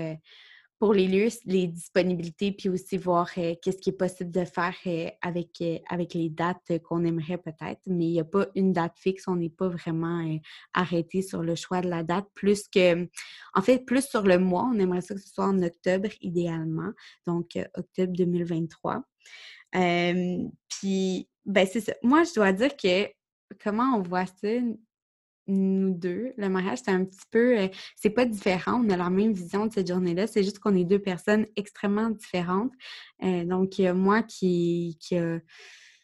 pour 0.80 0.94
les 0.94 1.08
lieux, 1.08 1.28
les 1.46 1.68
disponibilités, 1.68 2.54
puis 2.54 2.70
aussi 2.70 2.98
voir 2.98 3.32
qu'est-ce 3.34 3.78
qui 3.78 3.90
est 3.90 3.98
possible 3.98 4.32
de 4.32 4.46
faire 4.46 4.74
avec, 5.22 5.62
avec 5.90 6.14
les 6.14 6.30
dates 6.30 6.80
qu'on 6.84 7.04
aimerait 7.04 7.38
peut-être. 7.38 7.82
Mais 7.88 8.06
il 8.06 8.14
n'y 8.14 8.20
a 8.22 8.24
pas 8.24 8.48
une 8.56 8.72
date 8.72 8.98
fixe, 8.98 9.28
on 9.28 9.36
n'est 9.36 9.50
pas 9.50 9.68
vraiment 9.68 10.26
arrêté 10.74 11.22
sur 11.22 11.44
le 11.44 11.56
choix 11.56 11.82
de 11.82 11.90
la 11.90 12.04
date. 12.04 12.26
Plus 12.34 12.70
que, 12.70 13.10
en 13.54 13.62
fait, 13.62 13.86
plus 13.86 14.08
sur 14.08 14.22
le 14.22 14.40
mois, 14.40 14.70
on 14.74 14.80
aimerait 14.80 15.02
ça 15.02 15.16
que 15.16 15.22
ce 15.22 15.28
soit 15.28 15.48
en 15.48 15.62
octobre 15.62 16.08
idéalement, 16.22 16.92
donc 17.28 17.58
octobre 17.76 18.14
2023. 18.14 19.04
puis, 20.70 21.30
ben 21.46 21.68
c'est 21.70 21.82
ça. 21.82 21.94
Moi, 22.04 22.24
je 22.24 22.34
dois 22.36 22.54
dire 22.54 22.78
que 22.78 23.08
comment 23.62 23.98
on 23.98 24.02
voit 24.02 24.28
ça, 24.28 24.48
nous 25.50 25.94
deux, 25.94 26.34
le 26.38 26.50
mariage, 26.50 26.80
c'est 26.84 26.92
un 26.92 27.04
petit 27.04 27.26
peu, 27.32 27.60
euh, 27.60 27.68
c'est 27.96 28.10
pas 28.10 28.26
différent, 28.26 28.82
on 28.86 28.90
a 28.90 28.98
la 28.98 29.10
même 29.10 29.34
vision 29.34 29.66
de 29.66 29.74
cette 29.74 29.88
journée-là, 29.88 30.28
c'est 30.28 30.44
juste 30.44 30.60
qu'on 30.60 30.76
est 30.76 30.86
deux 30.86 31.00
personnes 31.00 31.46
extrêmement 31.56 32.10
différentes. 32.10 32.72
Euh, 33.24 33.44
donc, 33.46 33.80
moi 33.80 34.24
qui, 34.24 34.98
qui 35.02 35.18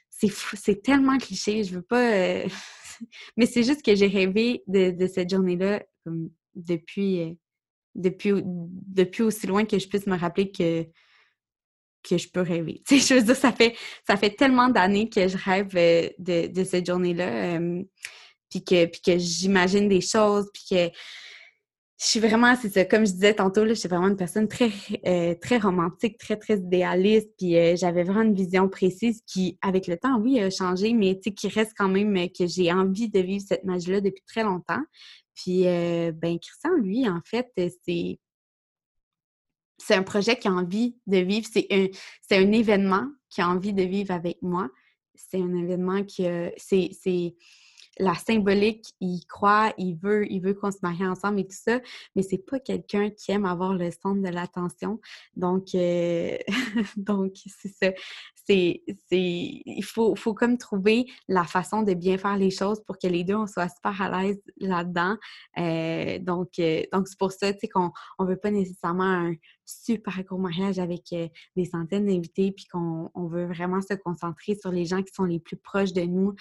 c'est 0.10 0.82
tellement 0.82 1.18
cliché, 1.18 1.64
je 1.64 1.76
veux 1.76 1.82
pas, 1.82 2.14
euh, 2.14 2.48
mais 3.38 3.46
c'est 3.46 3.64
juste 3.64 3.84
que 3.84 3.96
j'ai 3.96 4.08
rêvé 4.08 4.64
de, 4.68 5.08
cette 5.08 5.30
journée-là 5.30 5.84
depuis, 6.56 7.38
depuis, 7.94 8.34
depuis 8.44 9.24
aussi 9.24 9.48
loin 9.48 9.66
que 9.66 9.78
je 9.78 9.88
puisse 9.88 10.08
me 10.08 10.18
rappeler 10.18 10.52
que 10.52 10.86
que 12.08 12.20
je 12.20 12.30
peux 12.30 12.42
rêver. 12.42 12.84
je 12.88 13.16
veux 13.16 13.24
dire, 13.24 13.36
ça 13.36 13.52
fait, 13.52 13.76
ça 14.06 14.16
fait 14.16 14.30
tellement 14.30 14.70
d'années 14.70 15.10
que 15.10 15.28
je 15.28 15.36
rêve 15.38 15.70
de, 15.74 16.46
de 16.48 16.64
cette 16.64 16.86
journée-là 16.86 17.60
puis 18.62 19.02
que, 19.02 19.18
j'imagine 19.18 19.88
des 19.88 20.02
choses, 20.02 20.50
puis 20.54 20.64
que 20.70 20.92
je 21.98 22.06
suis 22.06 22.20
vraiment, 22.20 22.56
c'est 22.62 22.70
ça, 22.70 22.84
comme 22.84 23.06
je 23.06 23.14
disais 23.14 23.34
tantôt, 23.34 23.66
je 23.66 23.74
suis 23.74 23.88
vraiment 23.88 24.10
une 24.10 24.18
personne 24.18 24.50
très, 24.50 24.70
euh, 25.08 25.34
très 25.42 25.58
romantique, 25.58 26.18
très, 26.18 26.36
très 26.36 26.58
idéaliste, 26.58 27.30
puis 27.38 27.58
euh, 27.58 27.76
j'avais 27.78 28.04
vraiment 28.04 28.24
une 28.24 28.36
vision 28.36 28.68
précise 28.68 29.22
qui, 29.26 29.58
avec 29.62 29.88
le 29.88 29.98
temps, 29.98 30.20
oui, 30.20 30.40
a 30.42 30.50
changé, 30.50 30.94
mais 30.94 31.18
qui 31.20 31.48
reste 31.48 31.72
quand 31.78 31.88
même 31.88 32.16
euh, 32.18 32.28
que 32.28 32.48
j'ai 32.48 32.72
envie 32.72 33.10
de 33.10 33.20
vivre 33.20 33.46
cette 33.48 33.64
magie-là 33.64 34.02
depuis 34.02 34.24
très 34.28 34.44
longtemps. 34.44 34.84
Puis, 35.34 35.64
ben, 35.64 36.40
Christian, 36.40 36.78
lui, 36.82 37.10
en 37.10 37.20
fait, 37.26 37.52
c'est 37.86 38.20
c'est 39.78 39.96
un 39.96 40.04
projet 40.04 40.40
qui 40.40 40.48
a 40.48 40.52
envie 40.54 40.96
de 41.08 41.18
vivre, 41.18 41.46
c'est 41.52 41.68
un, 41.70 41.88
un 42.32 42.52
événement 42.54 43.06
qui 43.30 43.42
a 43.42 43.50
envie 43.50 43.74
de 43.74 43.84
vivre 43.84 44.14
avec 44.14 44.42
moi. 44.42 44.70
C'est 45.14 45.42
un 45.42 45.54
événement 45.54 46.06
qui, 46.06 46.26
c'est 46.56 47.36
la 47.98 48.16
symbolique, 48.16 48.94
il 49.00 49.26
croit, 49.26 49.74
il 49.78 49.96
veut, 49.96 50.32
il 50.32 50.42
veut 50.42 50.54
qu'on 50.54 50.72
se 50.72 50.80
marie 50.82 51.06
ensemble 51.06 51.40
et 51.40 51.48
tout 51.48 51.56
ça, 51.58 51.80
mais 52.16 52.24
c'est 52.24 52.38
pas 52.38 52.60
quelqu'un 52.60 53.10
qui 53.10 53.32
aime 53.32 53.46
avoir 53.46 53.74
le 53.74 53.90
centre 53.92 54.22
de 54.22 54.30
l'attention. 54.30 55.00
Donc, 55.36 55.76
euh, 55.76 56.38
donc 56.98 57.34
c'est 57.62 57.74
ça. 57.74 57.92
C'est, 58.48 58.84
il 59.12 59.84
faut, 59.84 60.16
faut 60.16 60.34
comme 60.34 60.58
trouver 60.58 61.06
la 61.28 61.44
façon 61.46 61.82
de 61.82 61.94
bien 61.94 62.18
faire 62.18 62.38
les 62.38 62.52
choses 62.52 62.82
pour 62.86 62.98
que 62.98 63.08
les 63.08 63.24
deux, 63.24 63.36
on 63.36 63.48
soit 63.48 63.70
super 63.70 64.02
à 64.02 64.22
l'aise 64.24 64.42
là-dedans. 64.60 65.18
Euh, 65.58 66.20
donc, 66.20 66.60
euh, 66.60 66.84
donc 66.92 67.08
c'est 67.08 67.18
pour 67.18 67.32
ça, 67.32 67.52
qu'on 67.74 67.92
on 68.20 68.26
veut 68.26 68.38
pas 68.38 68.52
nécessairement 68.52 69.04
un 69.04 69.34
super 69.68 70.24
gros 70.24 70.38
mariage 70.38 70.78
avec 70.78 71.06
des 71.56 71.66
centaines 71.66 72.06
d'invités, 72.06 72.52
puis 72.52 72.66
qu'on 72.72 73.10
on 73.16 73.26
veut 73.26 73.48
vraiment 73.48 73.82
se 73.82 73.96
concentrer 73.96 74.54
sur 74.54 74.72
les 74.72 74.86
gens 74.86 75.02
qui 75.02 75.12
sont 75.12 75.24
les 75.24 75.40
plus 75.40 75.58
proches 75.58 75.92
de 75.92 76.04
nous 76.04 76.36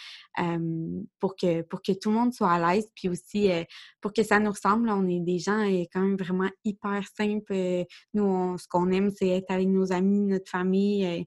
pour 1.21 1.35
que 1.35 1.63
pour 1.63 1.81
que 1.81 1.93
tout 1.93 2.11
le 2.11 2.17
monde 2.17 2.35
soit 2.35 2.51
à 2.51 2.75
l'aise, 2.75 2.87
puis 2.95 3.09
aussi 3.09 3.51
euh, 3.51 3.65
pour 4.01 4.13
que 4.13 4.23
ça 4.23 4.39
nous 4.39 4.51
ressemble. 4.51 4.89
on 4.91 5.09
est 5.09 5.21
des 5.21 5.39
gens 5.39 5.61
euh, 5.61 5.85
quand 5.93 6.01
même 6.01 6.17
vraiment 6.17 6.51
hyper 6.65 7.03
simples. 7.17 7.53
Euh, 7.53 7.85
nous, 8.13 8.59
ce 8.59 8.69
qu'on 8.69 8.91
aime, 8.91 9.11
c'est 9.11 9.29
être 9.29 9.51
avec 9.51 9.69
nos 9.69 9.93
amis, 9.93 10.21
notre 10.21 10.51
famille. 10.51 11.27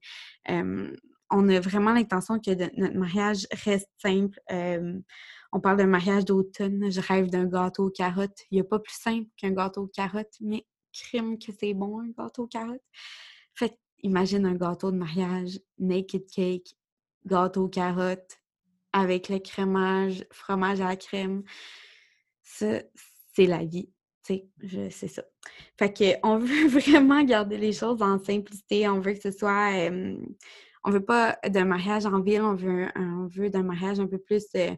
On 1.30 1.50
a 1.50 1.60
vraiment 1.60 1.94
l'intention 1.94 2.40
que 2.40 2.52
notre 2.80 2.98
mariage 2.98 3.48
reste 3.66 3.90
simple. 3.98 4.40
on 5.52 5.60
parle 5.60 5.78
d'un 5.78 5.88
mariage 5.88 6.26
d'automne. 6.26 6.92
Je 6.92 7.02
rêve 7.02 7.30
d'un 7.30 7.46
gâteau 7.46 7.88
aux 7.88 7.92
carottes. 7.92 8.46
Il 8.52 8.56
n'y 8.56 8.62
a 8.62 8.64
pas 8.64 8.80
plus 8.80 8.96
simple 8.96 9.28
qu'un 9.38 9.52
gâteau 9.52 9.84
aux 9.84 9.88
carottes, 9.88 10.36
mais 10.42 10.66
crime 10.94 11.38
que 11.38 11.52
c'est 11.58 11.74
bon, 11.74 12.00
un 12.00 12.10
gâteau 12.10 12.44
aux 12.44 12.48
carottes. 12.48 12.84
Fait 13.54 13.78
imagine 14.04 14.46
un 14.46 14.56
gâteau 14.56 14.92
de 14.92 14.98
mariage, 14.98 15.60
naked 15.80 16.26
cake, 16.28 16.76
gâteau 17.26 17.66
aux 17.66 17.70
carottes, 17.70 18.38
avec 18.94 19.30
le 19.30 19.40
crémage, 19.40 20.26
fromage 20.32 20.82
à 20.82 20.90
la 20.90 20.96
crème. 20.96 21.44
Ça, 22.44 22.82
c'est 23.34 23.46
la 23.46 23.66
vie. 23.66 23.90
C'est 24.28 25.08
ça. 25.08 25.24
Fait 25.78 25.94
qu'on 26.22 26.38
veut 26.38 26.68
vraiment 26.80 27.24
garder 27.24 27.58
les 27.58 27.74
choses 27.74 28.02
en 28.02 28.20
simplicité. 28.20 28.88
On 28.88 29.00
veut 29.00 29.14
que 29.14 29.22
ce 29.22 29.32
soit. 29.32 29.72
on 30.84 30.92
veut 30.92 31.06
pas 31.06 31.38
d'un 31.48 31.66
mariage 31.66 32.06
en 32.06 32.22
ville, 32.22 32.42
on 32.42 32.56
veut, 32.56 32.88
on 32.96 33.28
veut 33.28 33.50
d'un 33.50 33.64
mariage 33.64 34.00
un 34.00 34.08
peu 34.08 34.18
plus 34.18 34.46
euh, 34.56 34.76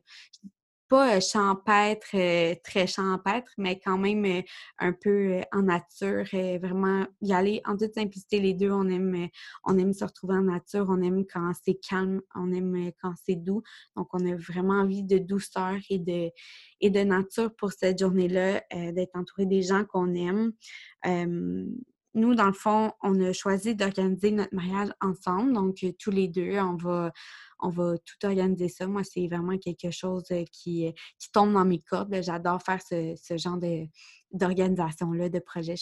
pas 0.89 1.19
champêtre, 1.19 2.17
très 2.63 2.87
champêtre, 2.87 3.51
mais 3.57 3.79
quand 3.79 3.97
même 3.97 4.43
un 4.79 4.91
peu 4.93 5.41
en 5.53 5.61
nature, 5.61 6.25
vraiment 6.61 7.05
y 7.21 7.31
aller 7.33 7.61
en 7.65 7.77
toute 7.77 7.93
simplicité. 7.93 8.39
Les 8.39 8.53
deux, 8.53 8.71
on 8.71 8.89
aime, 8.89 9.29
on 9.63 9.77
aime 9.77 9.93
se 9.93 10.03
retrouver 10.03 10.35
en 10.35 10.43
nature, 10.43 10.87
on 10.89 11.01
aime 11.01 11.25
quand 11.25 11.51
c'est 11.63 11.75
calme, 11.75 12.21
on 12.35 12.51
aime 12.51 12.91
quand 13.01 13.13
c'est 13.23 13.35
doux. 13.35 13.61
Donc, 13.95 14.07
on 14.13 14.25
a 14.25 14.35
vraiment 14.35 14.81
envie 14.81 15.03
de 15.03 15.19
douceur 15.19 15.75
et 15.89 15.99
de, 15.99 16.31
et 16.81 16.89
de 16.89 17.01
nature 17.01 17.55
pour 17.55 17.71
cette 17.71 17.99
journée-là, 17.99 18.63
d'être 18.91 19.15
entouré 19.15 19.45
des 19.45 19.61
gens 19.61 19.85
qu'on 19.85 20.13
aime. 20.15 20.53
Nous, 22.15 22.33
dans 22.33 22.47
le 22.47 22.53
fond, 22.53 22.91
on 23.03 23.19
a 23.21 23.33
choisi 23.33 23.75
d'organiser 23.75 24.31
notre 24.31 24.53
mariage 24.53 24.89
ensemble. 25.01 25.53
Donc, 25.53 25.85
tous 25.99 26.11
les 26.11 26.27
deux, 26.27 26.57
on 26.57 26.75
va, 26.75 27.11
on 27.59 27.69
va 27.69 27.97
tout 27.99 28.25
organiser 28.25 28.67
ça. 28.67 28.87
Moi, 28.87 29.03
c'est 29.03 29.27
vraiment 29.27 29.57
quelque 29.57 29.91
chose 29.91 30.25
euh, 30.31 30.43
qui, 30.51 30.91
qui 31.19 31.31
tombe 31.31 31.53
dans 31.53 31.65
mes 31.65 31.79
cordes. 31.79 32.15
J'adore 32.21 32.61
faire 32.63 32.81
ce, 32.81 33.15
genre 33.37 33.59
d'organisation-là, 34.31 35.29
de 35.29 35.39
projet. 35.39 35.75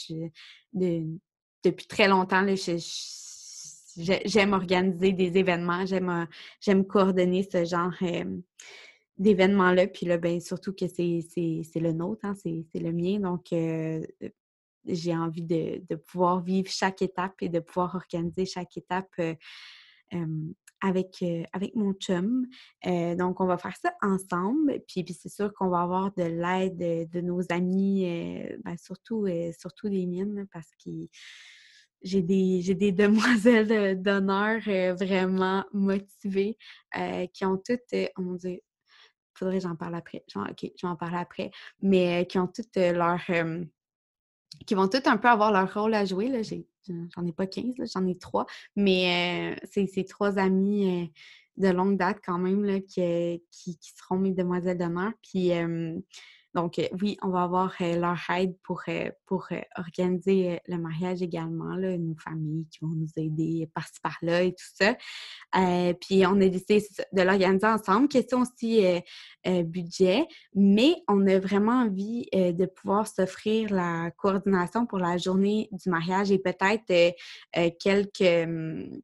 depuis 0.73 1.87
très 1.87 2.07
longtemps, 2.07 2.45
j'aime 3.97 4.53
organiser 4.53 5.13
des 5.13 5.37
événements, 5.37 5.85
j'aime 5.85 6.85
coordonner 6.85 7.47
ce 7.49 7.63
genre 7.63 7.93
euh, 8.01 8.37
d'événements-là. 9.17 9.87
Puis 9.87 10.05
là, 10.05 10.17
ben, 10.17 10.41
surtout 10.41 10.73
que 10.73 10.87
c'est 10.87 11.23
le 11.75 11.91
nôtre, 11.93 12.25
hein, 12.25 12.33
c'est 12.35 12.79
le 12.79 12.91
mien. 12.91 13.19
Donc, 13.19 13.53
euh, 13.53 14.01
j'ai 14.87 15.15
envie 15.15 15.43
de, 15.43 15.95
pouvoir 15.95 16.41
vivre 16.41 16.69
chaque 16.69 17.01
étape 17.01 17.35
et 17.41 17.49
de 17.49 17.59
pouvoir 17.59 17.95
organiser 17.95 18.45
chaque 18.45 18.77
étape 18.77 19.19
avec, 20.81 21.21
euh, 21.21 21.43
avec 21.53 21.75
mon 21.75 21.93
chum. 21.93 22.45
Euh, 22.85 23.15
donc, 23.15 23.39
on 23.39 23.45
va 23.45 23.57
faire 23.57 23.75
ça 23.77 23.93
ensemble. 24.01 24.79
Puis, 24.87 25.03
puis 25.03 25.13
c'est 25.13 25.29
sûr 25.29 25.53
qu'on 25.53 25.69
va 25.69 25.81
avoir 25.81 26.13
de 26.13 26.23
l'aide 26.23 27.09
de, 27.11 27.21
nos 27.21 27.41
amis, 27.51 28.05
euh, 28.05 28.57
ben, 28.63 28.77
surtout, 28.77 29.27
surtout 29.57 29.89
des 29.89 30.05
miennes, 30.05 30.47
parce 30.51 30.69
que 30.83 30.91
j'ai 32.03 32.21
des, 32.21 32.61
j'ai 32.61 32.75
des 32.75 32.91
demoiselles 33.43 34.01
d'honneur 34.01 34.61
vraiment 34.95 35.65
motivées 35.73 36.57
qui 37.33 37.45
ont 37.45 37.57
toutes, 37.57 38.11
oh 38.17 38.21
mon 38.21 38.35
Dieu, 38.35 38.59
faudrait 39.33 39.57
que 39.57 39.63
j'en 39.63 39.75
parle 39.75 39.95
après. 39.95 40.23
ok, 40.35 40.61
je 40.61 40.87
vais 40.87 40.91
en 40.91 40.95
parler 40.95 41.17
après. 41.17 41.51
Mais 41.81 42.25
qui 42.27 42.39
ont 42.39 42.47
toutes 42.47 42.75
leur 42.75 43.19
qui 44.65 44.75
vont 44.75 44.87
toutes 44.87 45.07
un 45.07 45.17
peu 45.17 45.27
avoir 45.27 45.51
leur 45.51 45.73
rôle 45.73 45.93
à 45.93 46.05
jouer. 46.05 46.29
Là. 46.29 46.41
j'en 46.43 47.25
ai 47.25 47.31
pas 47.31 47.47
15, 47.47 47.75
j'en 47.93 48.05
ai 48.07 48.17
trois. 48.17 48.45
Mais 48.75 49.53
euh, 49.53 49.65
c'est 49.69 49.87
ces 49.87 50.05
trois 50.05 50.37
amis 50.37 51.03
euh, 51.03 51.05
de 51.57 51.69
longue 51.69 51.97
date 51.97 52.19
quand 52.23 52.37
même 52.37 52.63
là, 52.63 52.79
qui, 52.79 53.43
qui, 53.51 53.77
seront 53.81 54.17
mes 54.17 54.31
demoiselles 54.31 54.77
d'honneur. 54.77 55.11
Puis 55.21 55.51
donc, 56.57 56.79
euh, 56.79 56.87
oui, 57.03 57.17
on 57.21 57.29
va 57.29 57.43
avoir 57.43 57.75
euh, 57.81 57.97
leur 57.97 58.17
aide 58.35 58.57
pour, 58.63 58.81
euh, 58.87 59.11
pour 59.27 59.47
organiser 59.77 60.59
le 60.67 60.77
mariage 60.79 61.21
également, 61.21 61.75
nos 61.75 62.15
familles 62.15 62.65
qui 62.71 62.79
vont 62.81 62.95
nous 62.95 63.11
aider 63.15 63.69
par-ci 63.75 63.99
par-là 64.01 64.41
et 64.41 64.53
tout 64.53 64.65
ça. 64.73 64.95
puis, 66.01 66.25
on 66.25 66.41
a 66.41 66.47
décidé 66.47 66.83
de 67.13 67.21
l'organiser 67.21 67.67
ensemble. 67.67 68.07
Question 68.07 68.41
aussi 68.41 68.83
budget, 69.65 70.25
mais 70.55 70.95
on 71.07 71.27
a 71.27 71.37
vraiment 71.37 71.83
envie 71.83 72.27
de 72.33 72.65
pouvoir 72.65 73.07
s'offrir 73.07 73.71
la 73.71 74.09
coordination 74.17 74.87
pour 74.87 74.97
la 74.97 75.17
journée 75.17 75.69
du 75.71 75.89
mariage 75.91 76.31
et 76.31 76.39
peut-être 76.39 77.13
quelques 77.79 78.21
hum, 78.21 79.01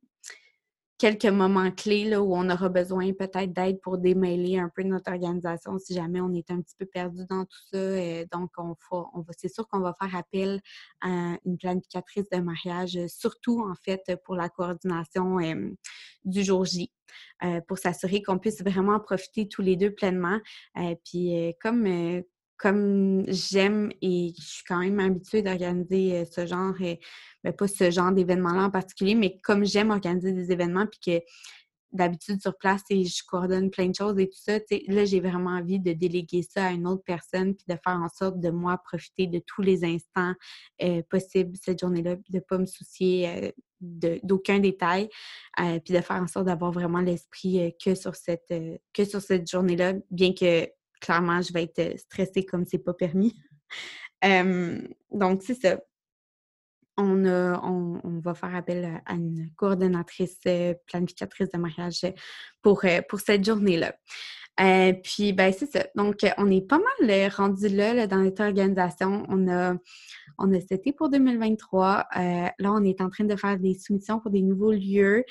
quelques 0.97 1.25
moments 1.25 1.71
clés 1.71 2.05
là, 2.05 2.21
où 2.21 2.35
on 2.35 2.49
aura 2.49 2.69
besoin 2.69 3.11
peut-être 3.13 3.51
d'aide 3.51 3.79
pour 3.81 3.97
démêler 3.97 4.57
un 4.57 4.69
peu 4.69 4.83
notre 4.83 5.11
organisation 5.11 5.77
si 5.77 5.93
jamais 5.93 6.21
on 6.21 6.33
est 6.33 6.49
un 6.51 6.61
petit 6.61 6.75
peu 6.77 6.85
perdu 6.85 7.25
dans 7.29 7.45
tout 7.45 7.59
ça. 7.71 7.77
Euh, 7.77 8.25
donc, 8.31 8.51
on, 8.57 8.75
on 8.91 9.21
va, 9.21 9.33
c'est 9.37 9.53
sûr 9.53 9.67
qu'on 9.67 9.79
va 9.79 9.95
faire 9.99 10.15
appel 10.15 10.61
à 11.01 11.37
une 11.45 11.57
planificatrice 11.57 12.29
de 12.31 12.37
mariage, 12.39 12.97
surtout 13.07 13.61
en 13.61 13.75
fait 13.75 14.01
pour 14.23 14.35
la 14.35 14.49
coordination 14.49 15.39
euh, 15.39 15.71
du 16.25 16.43
jour 16.43 16.65
J. 16.65 16.91
Euh, 17.43 17.61
pour 17.67 17.77
s'assurer 17.77 18.23
qu'on 18.23 18.39
puisse 18.39 18.63
vraiment 18.63 18.99
profiter 18.99 19.47
tous 19.47 19.61
les 19.61 19.75
deux 19.75 19.91
pleinement. 19.91 20.39
puis 21.05 21.53
comme 21.61 22.23
comme 22.57 23.23
j'aime 23.27 23.91
et 24.01 24.33
je 24.37 24.43
suis 24.43 24.63
quand 24.67 24.79
même 24.79 24.99
habituée 24.99 25.41
d'organiser 25.41 26.25
ce 26.25 26.45
genre, 26.45 26.79
et, 26.81 26.99
ben, 27.43 27.53
pas 27.53 27.67
ce 27.67 27.91
genre 27.91 28.11
d'événement-là 28.11 28.65
en 28.65 28.71
particulier, 28.71 29.15
mais 29.15 29.37
comme 29.43 29.65
j'aime 29.65 29.91
organiser 29.91 30.31
des 30.31 30.51
événements, 30.51 30.87
puis 30.87 30.99
que 30.99 31.25
d'habitude 31.93 32.41
sur 32.41 32.57
place 32.57 32.81
et 32.89 33.05
je 33.05 33.23
coordonne 33.25 33.69
plein 33.69 33.87
de 33.87 33.95
choses 33.95 34.19
et 34.19 34.27
tout 34.27 34.39
ça, 34.39 34.57
là, 34.87 35.05
j'ai 35.05 35.19
vraiment 35.19 35.51
envie 35.51 35.79
de 35.79 35.93
déléguer 35.93 36.41
ça 36.41 36.65
à 36.65 36.71
une 36.71 36.87
autre 36.87 37.03
personne 37.05 37.55
puis 37.55 37.65
de 37.69 37.75
faire 37.75 37.99
en 38.01 38.09
sorte 38.09 38.39
de 38.39 38.49
moi 38.49 38.77
profiter 38.83 39.27
de 39.27 39.39
tous 39.45 39.61
les 39.61 39.85
instants 39.85 40.33
euh, 40.81 41.01
possibles 41.09 41.55
cette 41.61 41.79
journée-là, 41.79 42.15
de 42.15 42.21
ne 42.31 42.39
pas 42.39 42.57
me 42.57 42.65
soucier 42.65 43.29
euh, 43.29 43.51
d'aucun 44.23 44.59
détail, 44.59 45.09
euh, 45.59 45.79
puis 45.79 45.93
de 45.93 46.01
faire 46.01 46.21
en 46.21 46.27
sorte 46.27 46.45
d'avoir 46.45 46.71
vraiment 46.71 47.01
l'esprit 47.01 47.75
que 47.83 47.95
sur 47.95 48.15
cette 48.15 48.53
que 48.93 49.05
sur 49.05 49.21
cette 49.21 49.49
journée-là, 49.49 49.93
bien 50.09 50.33
que 50.33 50.67
clairement 51.03 51.41
je 51.41 51.53
vais 51.53 51.63
être 51.63 51.99
stressée 51.99 52.43
comme 52.45 52.65
c'est 52.65 52.79
pas 52.79 52.93
permis. 52.93 53.35
donc 55.11 55.43
c'est 55.43 55.59
ça 55.61 55.77
on, 56.97 57.25
on, 58.03 58.19
va 58.19 58.33
faire 58.33 58.55
appel 58.55 59.01
à 59.05 59.13
une 59.13 59.49
coordonnatrice 59.55 60.39
euh, 60.47 60.73
planificatrice 60.85 61.49
de 61.49 61.57
mariage 61.57 62.01
pour, 62.61 62.85
euh, 62.85 63.01
pour 63.07 63.19
cette 63.19 63.43
journée-là. 63.43 63.95
Euh, 64.59 64.93
puis, 65.03 65.33
ben, 65.33 65.51
c'est 65.51 65.71
ça. 65.71 65.87
Donc, 65.95 66.17
on 66.37 66.51
est 66.51 66.61
pas 66.61 66.77
mal 66.77 67.29
rendu 67.35 67.69
là, 67.69 68.05
dans 68.05 68.17
notre 68.17 68.43
organisation. 68.43 69.25
On 69.27 69.47
a, 69.47 69.73
on 70.37 70.53
a 70.53 70.59
pour 70.95 71.09
2023. 71.09 72.05
là, 72.13 72.53
on 72.59 72.83
est 72.83 73.01
en 73.01 73.09
train 73.09 73.23
de 73.23 73.35
faire 73.35 73.57
des 73.57 73.73
soumissions 73.73 74.19
pour 74.19 74.29
des 74.29 74.43
nouveaux 74.43 74.71
lieux 74.71 75.23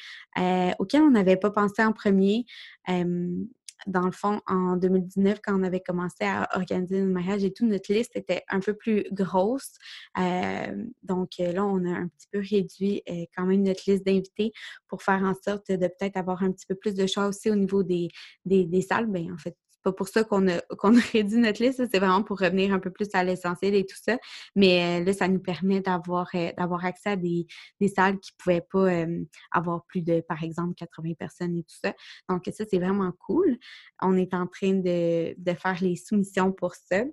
auxquels 0.81 1.03
on 1.03 1.13
n'avait 1.13 1.37
pas 1.37 1.53
pensé 1.53 1.85
en 1.85 1.93
premier 1.93 2.47
dans 3.87 4.07
le 4.07 4.13
fond, 4.13 4.41
en 4.47 4.77
2019, 4.77 5.41
quand 5.45 5.59
on 5.59 5.63
avait 5.63 5.81
commencé 5.81 6.25
à 6.25 6.49
organiser 6.55 7.01
notre 7.01 7.13
mariage 7.13 7.45
et 7.45 7.53
tout, 7.53 7.67
notre 7.67 7.93
liste 7.93 8.17
était 8.17 8.43
un 8.49 8.61
peu 8.61 8.75
plus 8.75 9.07
grosse. 9.13 9.73
Euh, 10.19 10.85
donc 11.03 11.33
euh, 11.41 11.53
là, 11.53 11.65
on 11.65 11.85
a 11.85 11.91
un 11.91 12.09
petit 12.09 12.29
peu 12.31 12.41
réduit 12.41 13.03
euh, 13.09 13.25
quand 13.37 13.47
même 13.47 13.63
notre 13.63 13.83
liste 13.87 14.05
d'invités 14.07 14.53
pour 14.89 15.03
faire 15.03 15.23
en 15.23 15.35
sorte 15.35 15.71
de 15.71 15.87
peut-être 15.87 16.17
avoir 16.17 16.43
un 16.43 16.53
petit 16.53 16.67
peu 16.67 16.75
plus 16.75 16.95
de 16.95 17.07
choix 17.07 17.27
aussi 17.27 17.51
au 17.51 17.57
niveau 17.57 17.83
des 17.83 18.11
salles. 18.83 19.07
Bien, 19.07 19.33
en 19.33 19.39
fait, 19.39 19.57
pas 19.83 19.93
pour 19.93 20.09
ça 20.09 20.25
qu'on 20.25 20.49
a, 20.49 20.61
qu'on 20.79 20.97
a 20.97 21.01
réduit 21.13 21.39
notre 21.39 21.63
liste, 21.63 21.83
c'est 21.91 21.99
vraiment 21.99 22.23
pour 22.23 22.39
revenir 22.39 22.73
un 22.73 22.79
peu 22.79 22.91
plus 22.91 23.09
à 23.13 23.25
l'essentiel 23.25 23.75
et 23.75 23.85
tout 23.85 23.97
ça. 24.01 24.19
Mais 24.57 25.01
euh, 25.01 25.05
là, 25.05 25.13
ça 25.13 25.29
nous 25.29 25.41
permet 25.41 25.81
d'avoir, 25.81 26.29
euh, 26.35 26.53
d'avoir 26.57 26.85
accès 26.85 27.11
à 27.11 27.17
des, 27.17 27.47
des 27.81 27.89
salles 27.89 28.19
qui 28.19 28.33
ne 28.33 28.43
pouvaient 28.43 28.67
pas 28.71 28.93
euh, 28.93 29.25
avoir 29.51 29.85
plus 29.87 30.03
de, 30.03 30.21
par 30.21 30.43
exemple, 30.43 30.75
80 30.75 31.15
personnes 31.19 31.57
et 31.57 31.63
tout 31.63 31.77
ça. 31.83 31.95
Donc, 32.29 32.45
ça, 32.53 32.65
c'est 32.69 32.79
vraiment 32.79 33.13
cool. 33.27 33.59
On 34.01 34.17
est 34.17 34.35
en 34.35 34.47
train 34.47 34.73
de, 34.73 35.35
de 35.37 35.55
faire 35.55 35.79
les 35.81 35.97
soumissions 35.97 36.53
pour 36.53 36.75
ça. 36.75 37.05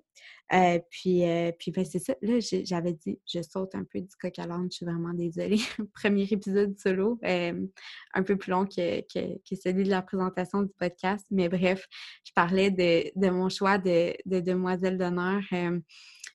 Euh, 0.54 0.80
puis, 0.90 1.24
euh, 1.28 1.52
puis 1.58 1.72
ben, 1.72 1.86
c'est 1.86 2.00
ça. 2.00 2.16
Là, 2.22 2.40
j'avais 2.40 2.94
dit, 2.94 3.20
je 3.32 3.42
saute 3.42 3.76
un 3.76 3.84
peu 3.84 4.00
du 4.02 4.16
coq 4.20 4.38
à 4.40 4.48
l'âne, 4.48 4.68
je 4.72 4.78
suis 4.78 4.86
vraiment 4.86 5.14
désolée. 5.14 5.60
Premier 5.94 6.24
épisode 6.24 6.78
solo, 6.80 7.20
euh, 7.24 7.66
un 8.14 8.24
peu 8.24 8.36
plus 8.36 8.52
long 8.52 8.66
que, 8.66 9.02
que, 9.02 9.56
celui 9.56 9.84
de 9.84 9.90
la 9.90 10.02
présentation 10.02 10.64
du 10.64 10.74
podcast. 10.78 11.26
Mais 11.32 11.50
bref, 11.50 11.88
je 12.24 12.32
parlais 12.34 12.72
de, 12.72 13.12
de 13.16 13.30
mon 13.30 13.50
choix 13.50 13.78
de, 13.78 14.14
de 14.26 14.40
demoiselle 14.40 14.98
d'honneur. 14.98 15.42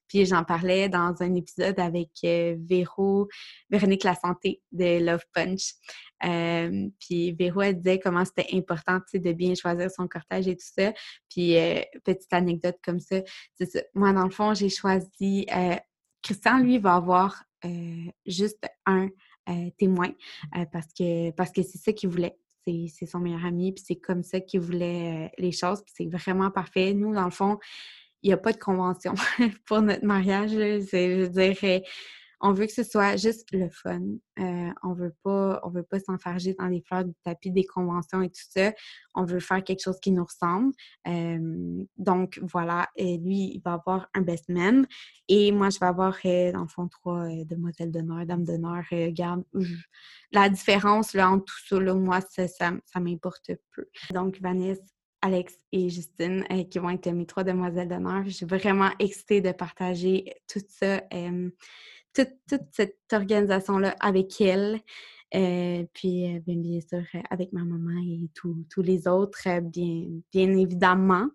Puis 0.09 0.27
j'en 0.27 0.45
parlais 0.45 0.89
dans 0.89 1.15
un 1.21 1.35
épisode 1.35 1.79
avec 1.81 2.11
Véro, 2.23 3.29
Véronique 3.71 4.05
La 4.05 4.15
Santé 4.15 4.63
de 4.73 5.05
Love 5.05 5.25
Punch. 5.33 5.75
puis 7.01 7.33
Véro, 7.33 7.63
elle 7.63 7.77
disait 7.77 7.99
comment 7.99 8.25
c'était 8.25 8.49
important 8.55 9.01
de 9.13 9.33
bien 9.33 9.55
choisir 9.55 9.91
son 9.91 10.07
cortège 10.09 10.49
et 10.49 10.57
tout 10.57 10.71
ça. 10.79 10.93
Puis 11.29 11.57
petite 12.05 12.33
anecdote 12.33 12.77
comme 12.85 13.01
ça, 13.01 13.17
Moi, 13.95 14.13
dans 14.13 14.25
le 14.25 14.31
fond, 14.31 14.55
j'ai 14.55 14.69
choisi... 14.69 15.47
Christian, 16.23 16.59
lui, 16.61 16.79
va 16.79 16.95
avoir 16.95 17.45
juste 18.25 18.67
un 18.87 19.09
témoin 19.79 20.11
parce 20.73 20.89
que 20.99 21.31
parce 21.33 21.51
que 21.51 21.63
c'est 21.63 21.79
ça 21.79 21.93
qu'il 21.93 22.09
voulait 22.09 22.37
c'est 22.67 23.05
son 23.05 23.19
meilleur 23.19 23.45
ami, 23.45 23.73
puis 23.73 23.85
c'est 23.87 23.97
comme 23.97 24.23
ça 24.23 24.41
qu'il 24.41 24.61
voulait 24.61 25.31
les 25.37 25.53
choses, 25.53 25.83
puis 25.83 25.93
c'est 25.95 26.07
vraiment 26.07 26.51
parfait. 26.51 26.95
Nous, 26.95 27.13
dans 27.13 27.27
le 27.27 27.31
fond, 27.31 27.59
il 28.25 28.29
n'y 28.29 28.35
a 28.35 28.39
pas 28.39 28.53
de 28.53 28.59
convention 28.59 29.15
pour 29.67 29.83
notre 29.83 30.05
mariage. 30.05 30.51
Je 30.51 31.27
dirais, 31.27 31.85
on 32.41 32.53
veut 32.53 32.67
que 32.67 32.73
ce 32.73 32.83
soit 32.83 33.17
juste 33.17 33.53
le 33.53 33.69
fun. 33.69 34.01
Euh, 34.39 34.71
on 34.83 34.95
veut 34.95 35.15
pas, 35.23 35.61
on 35.63 35.69
veut 35.69 35.83
pas 35.83 36.01
s'enfarger 36.01 36.55
dans 36.59 36.67
les 36.67 36.83
fleurs 36.83 37.05
du 37.05 37.15
tapis 37.23 37.51
des 37.51 37.65
conventions 37.65 38.23
et 38.23 38.31
tout 38.31 38.43
ça. 38.49 38.73
On 39.15 39.25
veut 39.25 39.41
faire 39.41 39.63
quelque 39.63 39.83
chose 39.83 40.01
qui 40.01 40.11
nous 40.11 40.25
ressemble. 40.25 40.73
Euh, 41.07 41.85
donc 41.99 42.41
voilà, 42.43 42.89
lui, 42.99 43.53
il 43.55 43.63
va 43.63 43.75
avoir 43.75 44.09
un 44.15 44.23
best 44.23 44.49
man 44.49 44.87
et 45.29 45.53
moi, 45.53 45.69
je 45.71 45.79
vais 45.79 45.87
avoir 45.87 46.17
euh, 46.25 46.53
dans 46.53 46.63
le 46.63 46.69
fond 46.69 46.89
trois 46.89 47.27
demoiselles 47.45 47.91
d'honneur, 47.91 48.27
dames 48.27 48.45
d'honneur. 48.45 48.85
garde, 48.91 49.45
la 50.33 50.49
différence 50.49 51.13
là 51.13 51.31
entre 51.31 51.45
tout 51.69 51.79
ça, 51.79 51.95
moi, 51.95 52.21
ça 52.21 53.01
m'importe 53.01 53.53
peu. 53.75 53.87
Donc 54.13 54.41
Vanessa, 54.41 54.83
Alex 55.25 55.59
et 55.73 55.89
Justine, 55.89 56.45
euh, 56.51 56.65
qui 56.65 56.79
vont 56.79 56.91
être 56.91 57.11
mes 57.11 57.25
trois 57.25 57.45
demoiselles 57.45 57.89
d'honneur. 57.89 58.25
Je 58.27 58.31
suis 58.31 58.47
vraiment 58.47 58.91
excitée 58.99 59.41
de 59.41 59.53
partager 59.53 60.35
tout 60.47 60.61
ça, 60.69 61.03
euh, 61.15 61.51
toute, 62.13 62.63
cette 62.73 62.99
organisation-là 63.11 63.97
avec 64.01 64.39
elles. 64.43 64.79
Euh, 65.35 65.83
puis, 65.95 66.39
bien, 66.47 66.81
sûr, 66.81 67.03
avec 67.31 67.55
ma 67.55 67.65
maman 67.65 67.99
et 68.07 68.29
tous 68.35 68.83
les 68.83 69.09
autres, 69.09 69.61
bien, 69.63 70.09
bien 70.31 70.57
évidemment. 70.57 71.29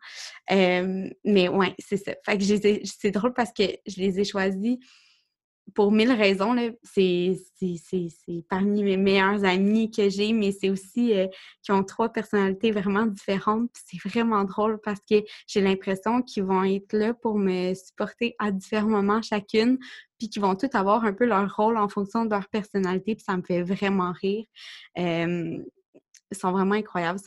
mais 0.50 1.50
ouais, 1.50 1.74
c'est 1.80 1.98
ça. 1.98 2.14
Fait 2.24 2.38
que 2.38 2.84
c'est 2.86 3.12
drôle 3.12 3.34
parce 3.34 3.52
que 3.52 3.64
je 3.88 4.00
les 4.00 4.20
ai 4.20 4.24
choisis 4.24 4.78
pour 5.74 5.92
mille 5.92 6.12
raisons. 6.12 6.56
C'est 6.84 7.38
parmi 8.50 8.84
mes 8.84 8.98
meilleurs 8.98 9.44
amis 9.44 9.92
que 9.92 10.10
j'ai, 10.10 10.34
mais 10.34 10.52
c'est 10.52 10.70
aussi 10.70 11.14
euh, 11.14 11.28
qui 11.64 11.72
ont 11.72 11.84
trois 11.84 12.10
personnalités 12.10 12.72
vraiment 12.72 13.06
différentes. 13.06 13.72
C'est 13.74 14.10
vraiment 14.10 14.44
drôle 14.44 14.80
parce 14.84 15.00
que 15.10 15.24
j'ai 15.48 15.62
l'impression 15.62 16.22
qu'ils 16.22 16.44
vont 16.44 16.64
être 16.64 16.94
là 16.94 17.14
pour 17.14 17.38
me 17.38 17.74
supporter 17.74 18.36
à 18.40 18.52
différents 18.52 18.90
moments 18.90 19.22
chacune, 19.22 19.78
puis 20.18 20.30
qu'ils 20.30 20.42
vont 20.42 20.56
toutes 20.56 20.76
avoir 20.76 21.06
un 21.06 21.14
peu 21.14 21.26
leur 21.26 21.56
rôle 21.56 21.78
en 21.78 21.90
fonction 21.90 22.26
de 22.26 22.32
leur 22.32 22.48
personnalité, 22.50 23.16
puis 23.16 23.24
ça 23.24 23.38
me 23.38 23.42
fait 23.42 23.64
vraiment 23.64 24.12
rire. 24.12 24.46
ils 24.96 25.64
sont 26.32 26.52
vraiment 26.52 26.76
incroyables. 26.76 27.20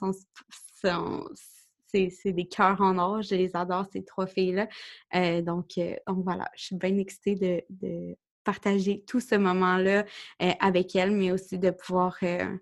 c'est 1.93 2.33
des 2.33 2.47
cœurs 2.47 2.81
en 2.81 2.99
or. 2.99 3.23
Je 3.23 3.35
les 3.35 3.55
adore, 3.55 3.87
ces 3.93 4.05
trois 4.05 4.27
filles-là. 4.27 4.69
Euh, 5.15 5.43
donc, 5.43 5.79
euh, 5.79 5.95
donc, 6.07 6.25
voilà, 6.25 6.51
je 6.57 6.65
suis 6.67 6.77
bien 6.77 6.97
excitée 6.99 7.65
de, 7.69 8.17
partager 8.45 9.03
tout 9.07 9.21
ce 9.21 9.35
moment-là 9.35 10.05
euh, 10.43 10.53
avec 10.61 10.97
elle, 10.97 11.13
mais 11.13 11.33
aussi 11.33 11.59
de 11.59 11.71
pouvoir, 11.71 12.17
euh, 12.23 12.57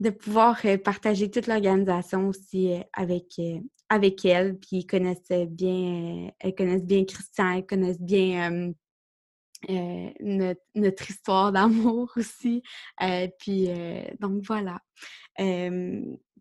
de 0.00 0.10
pouvoir 0.10 0.60
euh, 0.64 0.78
partager 0.78 1.30
toute 1.30 1.46
l'organisation 1.46 2.28
aussi 2.28 2.74
avec, 2.92 3.40
avec 3.88 4.24
elle. 4.24 4.58
Puis 4.58 4.78
ils 4.78 4.86
connaissent 4.86 5.46
bien, 5.48 6.30
elles 6.38 6.54
connaissent 6.54 6.86
bien 6.86 7.04
Christian, 7.04 7.52
elles 7.52 7.66
connaissent 7.66 8.00
bien 8.00 8.72
notre, 9.68 10.60
notre, 10.74 11.10
histoire 11.10 11.52
d'amour 11.52 12.10
aussi. 12.16 12.62
puis 13.38 13.68
donc 14.18 14.42
voilà. 14.46 14.80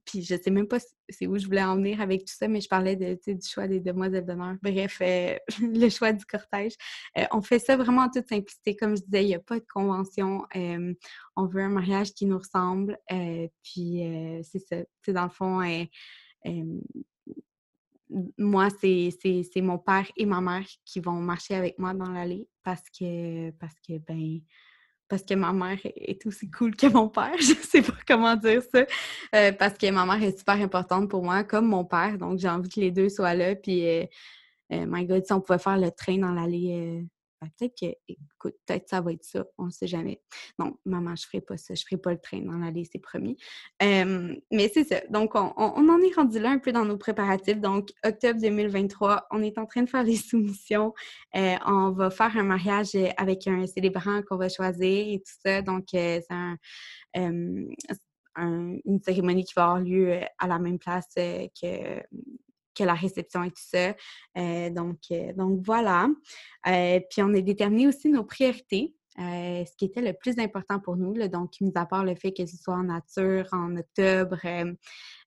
Puis 0.06 0.24
je 0.24 0.36
sais 0.36 0.52
même 0.52 0.68
pas 0.68 0.80
c'est 1.10 1.28
où 1.28 1.38
je 1.38 1.46
voulais 1.46 1.64
en 1.64 1.76
venir 1.76 2.02
avec 2.02 2.22
tout 2.22 2.34
ça, 2.34 2.48
mais 2.48 2.62
je 2.62 2.68
parlais 2.68 2.96
de, 2.96 3.18
du 3.26 3.48
choix 3.48 3.68
des 3.68 3.80
demoiselles 3.80 4.26
d'honneur. 4.26 4.56
Bref, 4.62 5.00
euh, 5.02 5.38
le 5.62 5.90
choix 5.90 6.14
du 6.14 6.26
cortège. 6.26 6.74
Euh, 7.18 7.26
on 7.32 7.42
fait 7.42 7.60
ça 7.60 7.76
vraiment 7.78 8.04
en 8.04 8.10
toute 8.10 8.28
simplicité. 8.28 8.76
Comme 8.76 8.96
je 8.96 9.04
disais, 9.04 9.24
il 9.24 9.28
n'y 9.28 9.36
a 9.36 9.40
pas 9.40 9.60
de 9.60 9.66
convention. 9.72 10.46
Euh, 10.56 10.94
on 11.36 11.46
veut 11.48 11.62
un 11.62 11.70
mariage 11.70 12.14
qui 12.14 12.26
nous 12.26 12.38
ressemble. 12.38 12.98
puis 13.64 14.04
c'est 14.44 14.60
ça. 14.60 14.78
Dans 15.08 15.24
le 15.24 15.30
fond, 15.30 15.62
moi, 18.38 18.70
c'est 18.82 19.62
mon 19.62 19.78
père 19.78 20.12
et 20.18 20.26
ma 20.26 20.42
mère 20.42 20.66
qui 20.86 21.00
vont 21.00 21.20
marcher 21.22 21.56
avec 21.56 21.78
moi 21.80 21.94
dans 21.94 22.10
l'allée 22.10 22.48
parce 22.64 22.84
que, 22.98 23.52
parce 23.52 23.76
que, 23.88 23.98
ben, 24.00 24.40
parce 25.10 25.24
que 25.24 25.34
ma 25.34 25.52
mère 25.52 25.80
est 25.84 26.26
aussi 26.26 26.50
cool 26.50 26.76
que 26.76 26.88
mon 26.88 27.10
père. 27.10 27.34
Je 27.40 27.54
sais 27.56 27.82
pas 27.82 27.98
comment 28.08 28.36
dire 28.36 28.62
ça. 28.72 28.86
Euh, 29.36 29.52
parce 29.52 29.78
que 29.78 29.90
ma 29.92 30.06
mère 30.06 30.24
est 30.24 30.38
super 30.38 30.56
importante 30.56 31.10
pour 31.10 31.24
moi, 31.24 31.44
comme 31.44 31.68
mon 31.68 31.84
père. 31.84 32.18
Donc, 32.18 32.38
j'ai 32.38 32.48
envie 32.48 32.70
que 32.70 32.80
les 32.80 32.92
deux 32.92 33.10
soient 33.10 33.34
là. 33.34 33.56
Puis, 33.56 33.88
euh, 33.88 34.06
euh, 34.72 34.86
my 34.88 35.06
God, 35.06 35.26
si 35.26 35.34
on 35.34 35.42
pouvait 35.42 35.60
faire 35.60 35.78
le 35.78 35.92
train 35.92 36.18
dans 36.18 36.32
l'allée 36.32 37.04
peut-être 37.48 37.76
que, 37.80 37.88
écoute, 38.08 38.56
peut-être 38.66 38.90
ça 38.90 39.02
va 39.02 39.14
être 39.14 39.24
ça, 39.24 39.46
on 39.58 39.66
ne 39.66 39.70
sait 39.72 39.88
jamais. 39.88 40.22
Non, 40.58 40.78
maman, 40.86 41.16
je 41.16 41.24
ne 41.24 41.28
ferai 41.28 41.42
pas 41.42 41.58
ça, 41.58 41.74
je 41.74 41.82
ne 41.82 41.86
ferai 41.86 42.02
pas 42.02 42.12
le 42.12 42.20
train 42.20 42.40
dans 42.42 42.58
l'allée, 42.58 42.86
c'est 42.92 43.00
promis. 43.00 43.38
mais 43.82 44.72
c'est 44.74 44.84
ça. 44.84 45.02
Donc, 45.10 45.36
on, 45.36 45.50
en 45.50 46.02
est 46.02 46.16
rendu 46.16 46.40
là 46.40 46.52
un 46.52 46.60
peu 46.60 46.72
dans 46.72 46.86
nos 46.86 46.98
préparatifs. 46.98 47.60
Donc, 47.60 47.90
octobre 48.06 48.40
2023, 48.40 49.28
on 49.32 49.42
est 49.42 49.58
en 49.58 49.66
train 49.66 49.84
de 49.84 49.90
faire 49.90 50.04
les 50.04 50.16
soumissions. 50.18 50.94
Euh, 51.36 51.56
on 51.66 51.92
va 51.92 52.10
faire 52.10 52.36
un 52.38 52.44
mariage 52.44 52.96
avec 53.18 53.48
un 53.48 53.66
célébrant 53.68 54.22
qu'on 54.24 54.38
va 54.38 54.50
choisir 54.50 55.14
et 55.14 55.20
tout 55.20 55.34
ça. 55.44 55.62
Donc, 55.62 55.94
euh, 55.94 56.20
c'est 56.30 57.20
une 58.36 59.00
cérémonie 59.04 59.44
qui 59.44 59.54
va 59.56 59.64
avoir 59.64 59.80
lieu 59.80 60.20
à 60.38 60.48
la 60.48 60.60
même 60.60 60.80
place 60.80 61.14
que 61.16 62.02
que 62.80 62.84
la 62.84 62.94
réception 62.94 63.44
et 63.44 63.52
tout 63.52 63.56
ça. 63.56 63.94
donc, 64.70 65.00
donc 65.36 65.62
voilà. 65.66 66.08
puis 66.64 67.22
on 67.22 67.34
a 67.34 67.42
déterminé 67.42 67.88
aussi 67.88 68.10
nos 68.10 68.24
priorités. 68.24 68.96
Euh, 69.20 69.66
ce 69.66 69.76
qui 69.76 69.86
était 69.86 70.02
le 70.02 70.14
plus 70.14 70.40
important 70.40 70.80
pour 70.80 70.96
nous. 70.96 71.14
donc, 71.28 71.60
mis 71.60 71.74
à 71.76 71.86
part 71.86 72.06
le 72.06 72.16
fait 72.16 72.32
que 72.32 72.46
ce 72.46 72.56
soit 72.56 72.76
en 72.76 72.84
nature, 72.84 73.48
en 73.52 73.76
octobre, 73.76 74.38
euh, 74.46 74.74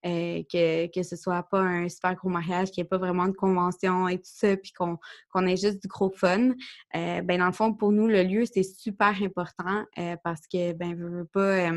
euh, 0.07 0.43
que, 0.51 0.87
que 0.87 1.03
ce 1.03 1.15
soit 1.15 1.43
pas 1.43 1.61
un 1.61 1.89
super 1.91 2.15
gros 2.15 2.31
mariage, 2.31 2.71
qu'il 2.71 2.83
n'y 2.83 2.87
ait 2.87 2.89
pas 2.89 2.97
vraiment 2.97 3.27
de 3.27 3.33
convention 3.33 4.09
et 4.09 4.17
tout 4.17 4.31
ça, 4.33 4.57
puis 4.57 4.73
qu'on 4.73 5.47
ait 5.47 5.57
juste 5.59 5.83
du 5.83 5.89
gros 5.89 6.11
fun. 6.11 6.53
ben 6.95 7.39
dans 7.39 7.47
le 7.47 7.53
fond, 7.53 7.75
pour 7.75 7.93
nous, 7.93 8.07
le 8.07 8.23
lieu, 8.23 8.45
c'est 8.47 8.63
super 8.63 9.15
important 9.23 9.85
parce 10.25 10.47
que, 10.47 10.73
ben, 10.73 10.97
je 10.97 11.05
veux 11.05 11.27
pas 11.27 11.71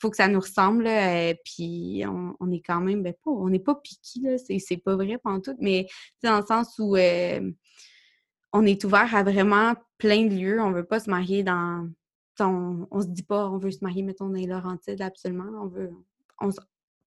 faut 0.00 0.10
que 0.10 0.16
ça 0.16 0.28
nous 0.28 0.40
ressemble. 0.40 0.88
puis 1.44 2.02
on, 2.06 2.50
est 2.52 2.62
quand 2.62 2.80
même, 2.80 3.02
ben, 3.02 3.14
pas, 3.24 3.30
on 3.30 3.48
n'est 3.48 3.58
pas 3.58 3.74
piqué, 3.74 4.36
c'est 4.38 4.76
pas 4.78 4.96
vrai 4.96 5.18
pendant 5.22 5.40
tout, 5.40 5.56
mais 5.60 5.86
dans 6.22 6.38
le 6.38 6.46
sens 6.46 6.78
où 6.78 6.96
on 8.52 8.66
est 8.66 8.84
ouvert 8.84 9.14
à 9.14 9.22
vraiment 9.22 9.74
plein 9.98 10.26
de 10.26 10.34
lieux. 10.34 10.60
On 10.60 10.72
veut 10.72 10.84
pas 10.84 11.00
se 11.00 11.10
marier 11.10 11.42
dans. 11.42 11.88
On, 12.40 12.86
on 12.90 13.02
se 13.02 13.08
dit 13.08 13.22
pas 13.22 13.50
on 13.50 13.58
veut 13.58 13.70
se 13.70 13.80
marier, 13.82 14.02
mettons, 14.02 14.28
dans 14.28 14.34
les 14.34 14.46
Laurentides, 14.46 15.02
absolument. 15.02 15.50
On 15.62 15.66
veut. 15.66 15.92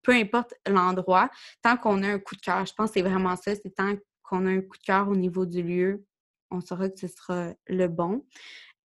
peu 0.04 0.14
importe 0.14 0.54
l'endroit, 0.68 1.30
tant 1.62 1.76
qu'on 1.78 2.04
a 2.04 2.08
un 2.08 2.20
coup 2.20 2.36
de 2.36 2.42
cœur. 2.42 2.66
Je 2.66 2.74
pense 2.74 2.92
que 2.92 2.94
c'est 2.96 3.02
vraiment 3.02 3.36
ça, 3.36 3.56
c'est 3.56 3.76
tant 3.76 3.96
qu'on 4.22 4.46
a 4.46 4.50
un 4.50 4.62
coup 4.62 4.78
de 4.78 4.84
cœur 4.84 5.10
au 5.10 5.16
niveau 5.16 5.46
du 5.46 5.64
lieu, 5.64 6.06
on 6.52 6.62
saura 6.62 6.90
que 6.90 7.00
ce 7.00 7.08
sera 7.08 7.54
le 7.68 7.88
bon. 7.88 8.26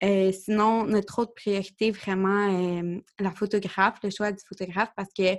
Euh, 0.05 0.33
sinon, 0.33 0.85
notre 0.85 1.21
autre 1.21 1.35
priorité, 1.35 1.91
vraiment, 1.91 2.81
euh, 2.81 3.01
la 3.19 3.31
photographe, 3.31 3.99
le 4.03 4.11
choix 4.11 4.33
du 4.33 4.45
photographe, 4.45 4.91
parce 4.97 5.13
que, 5.17 5.35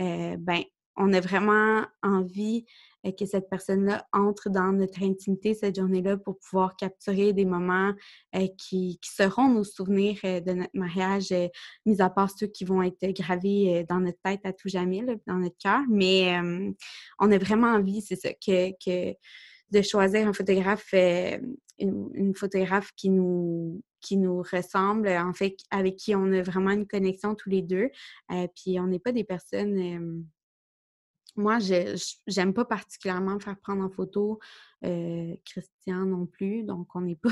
euh, 0.00 0.36
ben, 0.38 0.62
on 0.96 1.12
a 1.12 1.20
vraiment 1.20 1.84
envie 2.02 2.66
que 3.10 3.26
cette 3.26 3.50
personne-là 3.50 4.06
entre 4.12 4.48
dans 4.48 4.72
notre 4.72 5.02
intimité 5.02 5.54
cette 5.54 5.76
journée-là 5.76 6.16
pour 6.16 6.38
pouvoir 6.38 6.76
capturer 6.76 7.32
des 7.32 7.44
moments 7.44 7.92
euh, 8.36 8.46
qui, 8.56 9.00
seront 9.02 9.48
nos 9.48 9.64
souvenirs 9.64 10.18
euh, 10.24 10.40
de 10.40 10.52
notre 10.52 10.70
mariage, 10.74 11.32
euh, 11.32 11.48
mis 11.84 12.00
à 12.00 12.08
part 12.08 12.30
ceux 12.30 12.46
qui 12.46 12.64
vont 12.64 12.82
être 12.82 13.04
gravés 13.08 13.84
dans 13.88 13.98
notre 13.98 14.20
tête 14.22 14.40
à 14.44 14.52
tout 14.52 14.68
jamais, 14.68 15.02
dans 15.26 15.36
notre 15.36 15.56
cœur. 15.58 15.80
Mais 15.88 16.38
on 17.18 17.30
a 17.32 17.38
vraiment 17.38 17.68
envie, 17.68 18.00
c'est 18.02 18.16
ça, 18.16 18.32
que, 18.34 19.14
de 19.70 19.82
choisir 19.82 20.28
un 20.28 20.32
photographe, 20.32 20.92
une, 21.78 22.34
photographe 22.36 22.90
qui 22.96 23.10
nous 23.10 23.82
qui 24.02 24.16
nous 24.18 24.42
ressemble, 24.42 25.08
en 25.08 25.32
fait, 25.32 25.56
avec 25.70 25.96
qui 25.96 26.14
on 26.14 26.32
a 26.32 26.42
vraiment 26.42 26.70
une 26.70 26.86
connexion 26.86 27.34
tous 27.34 27.48
les 27.48 27.62
deux. 27.62 27.88
puis 28.54 28.78
on 28.80 28.86
n'est 28.86 28.98
pas 28.98 29.12
des 29.12 29.24
personnes 29.24 30.26
moi, 31.36 31.58
je 31.58 31.96
j'aime 32.26 32.52
pas 32.52 32.64
particulièrement 32.64 33.38
faire 33.38 33.58
prendre 33.58 33.82
en 33.82 33.88
photo 33.88 34.38
euh, 34.84 35.34
Christian 35.44 36.04
non 36.04 36.26
plus. 36.26 36.62
Donc, 36.62 36.94
on 36.94 37.00
n'est 37.00 37.16
pas 37.22 37.30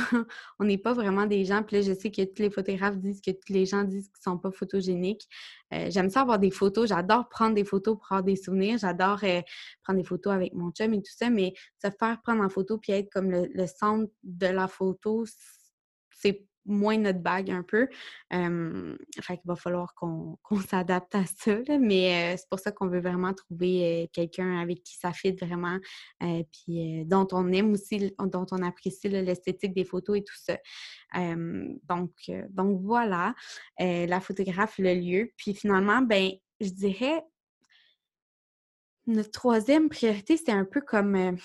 on 0.58 0.64
n'est 0.64 0.78
pas 0.78 0.94
vraiment 0.94 1.26
des 1.26 1.44
gens. 1.44 1.62
Puis 1.62 1.76
là, 1.76 1.82
je 1.82 1.92
sais 1.92 2.10
que 2.10 2.22
tous 2.22 2.42
les 2.42 2.50
photographes 2.50 2.96
disent 2.98 3.20
que 3.20 3.30
tous 3.30 3.52
les 3.52 3.66
gens 3.66 3.84
disent 3.84 4.08
qu'ils 4.08 4.22
sont 4.22 4.38
pas 4.38 4.50
photogéniques. 4.50 5.28
Euh, 5.74 5.88
j'aime 5.90 6.08
ça 6.08 6.22
avoir 6.22 6.38
des 6.38 6.50
photos. 6.50 6.88
J'adore 6.88 7.28
prendre 7.28 7.54
des 7.54 7.64
photos 7.64 7.96
pour 7.98 8.06
avoir 8.10 8.24
des 8.24 8.36
souvenirs. 8.36 8.78
J'adore 8.78 9.20
euh, 9.24 9.42
prendre 9.82 9.98
des 9.98 10.06
photos 10.06 10.32
avec 10.32 10.54
mon 10.54 10.70
chum 10.70 10.94
et 10.94 11.02
tout 11.02 11.12
ça. 11.14 11.28
Mais 11.28 11.52
se 11.82 11.90
faire 11.90 12.20
prendre 12.22 12.42
en 12.42 12.48
photo 12.48 12.78
puis 12.78 12.92
être 12.92 13.10
comme 13.10 13.30
le, 13.30 13.48
le 13.52 13.66
centre 13.66 14.10
de 14.22 14.46
la 14.46 14.66
photo, 14.66 15.24
c'est 16.10 16.46
moins 16.66 16.98
notre 16.98 17.20
bague 17.20 17.50
un 17.50 17.62
peu. 17.62 17.88
fait 18.30 19.36
qu'il 19.36 19.46
va 19.46 19.56
falloir 19.56 19.94
qu'on 19.94 20.38
s'adapte 20.68 21.14
à 21.14 21.24
ça. 21.24 21.56
mais 21.78 22.36
c'est 22.36 22.48
pour 22.48 22.58
ça 22.58 22.72
qu'on 22.72 22.88
veut 22.88 23.00
vraiment 23.00 23.32
trouver 23.34 24.10
quelqu'un 24.12 24.58
avec 24.60 24.82
qui 24.82 24.96
ça 24.96 25.12
fit 25.12 25.32
vraiment, 25.32 25.78
puis 26.20 27.04
dont 27.06 27.26
on 27.32 27.50
aime 27.52 27.72
aussi, 27.72 28.14
dont 28.18 28.46
on 28.50 28.62
apprécie 28.62 29.08
l'esthétique 29.08 29.74
des 29.74 29.84
photos 29.84 30.18
et 30.18 30.24
tout 30.24 30.36
ça. 30.36 30.56
donc, 31.88 32.12
donc 32.50 32.80
voilà, 32.82 33.34
la 33.78 34.20
photographe, 34.20 34.78
le 34.78 34.94
lieu. 34.94 35.32
Puis 35.36 35.54
finalement, 35.54 36.02
ben, 36.02 36.30
je 36.60 36.70
dirais, 36.70 37.24
notre 39.06 39.30
troisième 39.30 39.88
priorité, 39.88 40.36
c'est 40.36 40.52
un 40.52 40.64
peu 40.64 40.80
comme 40.80 41.36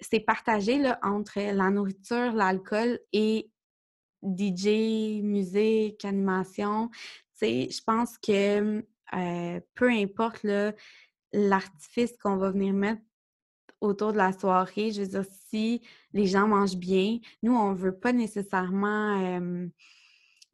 c'est 0.00 0.20
partagé 0.20 0.78
là, 0.78 0.98
entre 1.02 1.38
la 1.40 1.70
nourriture, 1.70 2.32
l'alcool 2.32 3.00
et 3.12 3.50
DJ, 4.22 5.22
musique, 5.22 6.04
animation, 6.04 6.90
je 7.40 7.82
pense 7.84 8.18
que 8.18 8.84
euh, 9.14 9.60
peu 9.74 9.90
importe 9.90 10.46
l'artifice 11.32 12.16
qu'on 12.18 12.36
va 12.36 12.50
venir 12.50 12.74
mettre 12.74 13.02
autour 13.80 14.12
de 14.12 14.18
la 14.18 14.32
soirée, 14.32 14.90
je 14.90 15.02
veux 15.02 15.08
dire, 15.08 15.24
si 15.48 15.82
les 16.12 16.26
gens 16.26 16.48
mangent 16.48 16.76
bien, 16.76 17.18
nous, 17.42 17.54
on 17.54 17.74
veut 17.74 17.96
pas 17.96 18.12
nécessairement... 18.12 19.40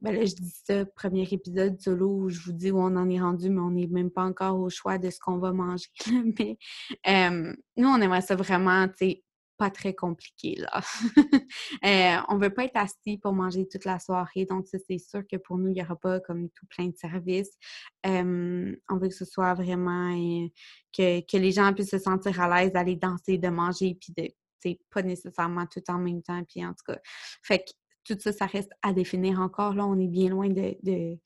ben 0.00 0.14
là, 0.14 0.24
je 0.26 0.34
dis 0.34 0.54
ça, 0.66 0.84
premier 0.84 1.26
épisode 1.30 1.80
solo 1.80 2.08
où 2.08 2.28
je 2.28 2.38
vous 2.40 2.52
dis 2.52 2.70
où 2.70 2.78
on 2.78 2.96
en 2.96 3.08
est 3.08 3.20
rendu, 3.20 3.48
mais 3.48 3.60
on 3.60 3.70
n'est 3.70 3.86
même 3.86 4.10
pas 4.10 4.24
encore 4.24 4.58
au 4.58 4.68
choix 4.68 4.98
de 4.98 5.08
ce 5.08 5.18
qu'on 5.18 5.38
va 5.38 5.52
manger. 5.52 5.88
mais 6.38 6.58
nous, 7.06 7.88
on 7.88 8.00
aimerait 8.00 8.20
ça 8.20 8.36
vraiment, 8.36 8.86
tu 8.88 8.94
sais, 8.98 9.24
pas 9.56 9.70
très 9.70 9.94
compliqué, 9.94 10.56
là. 10.56 10.80
euh, 11.84 12.22
on 12.28 12.38
veut 12.38 12.52
pas 12.52 12.64
être 12.64 12.76
assis 12.76 13.18
pour 13.18 13.32
manger 13.32 13.66
toute 13.68 13.84
la 13.84 13.98
soirée, 13.98 14.44
donc 14.44 14.66
ça, 14.66 14.78
c'est 14.86 14.98
sûr 14.98 15.22
que 15.30 15.36
pour 15.36 15.58
nous, 15.58 15.68
il 15.68 15.74
n'y 15.74 15.82
aura 15.82 15.96
pas 15.96 16.20
comme 16.20 16.48
tout 16.50 16.66
plein 16.66 16.88
de 16.88 16.96
services. 16.96 17.56
on 18.04 18.96
veut 18.98 19.08
que 19.08 19.14
ce 19.14 19.24
soit 19.24 19.54
vraiment... 19.54 20.10
Euh, 20.12 20.48
que, 20.96 21.36
les 21.36 21.52
gens 21.52 21.72
puissent 21.72 21.90
se 21.90 21.98
sentir 21.98 22.40
à 22.40 22.48
l'aise 22.48 22.72
d'aller 22.72 22.96
danser, 22.96 23.38
de 23.38 23.48
manger, 23.48 23.96
puis 24.00 24.12
de... 24.16 24.30
C'est 24.60 24.78
pas 24.90 25.02
nécessairement 25.02 25.66
tout 25.66 25.82
en 25.88 25.98
même 25.98 26.22
temps, 26.22 26.42
puis 26.44 26.64
en 26.64 26.70
tout 26.70 26.84
cas... 26.86 26.98
Fait 27.42 27.58
que 27.58 27.70
tout 28.04 28.20
ça, 28.20 28.32
ça 28.32 28.46
reste 28.46 28.70
à 28.82 28.92
définir 28.92 29.40
encore. 29.40 29.74
Là, 29.74 29.86
on 29.86 29.98
est 29.98 30.08
bien 30.08 30.28
loin 30.28 30.48
de 30.48 31.18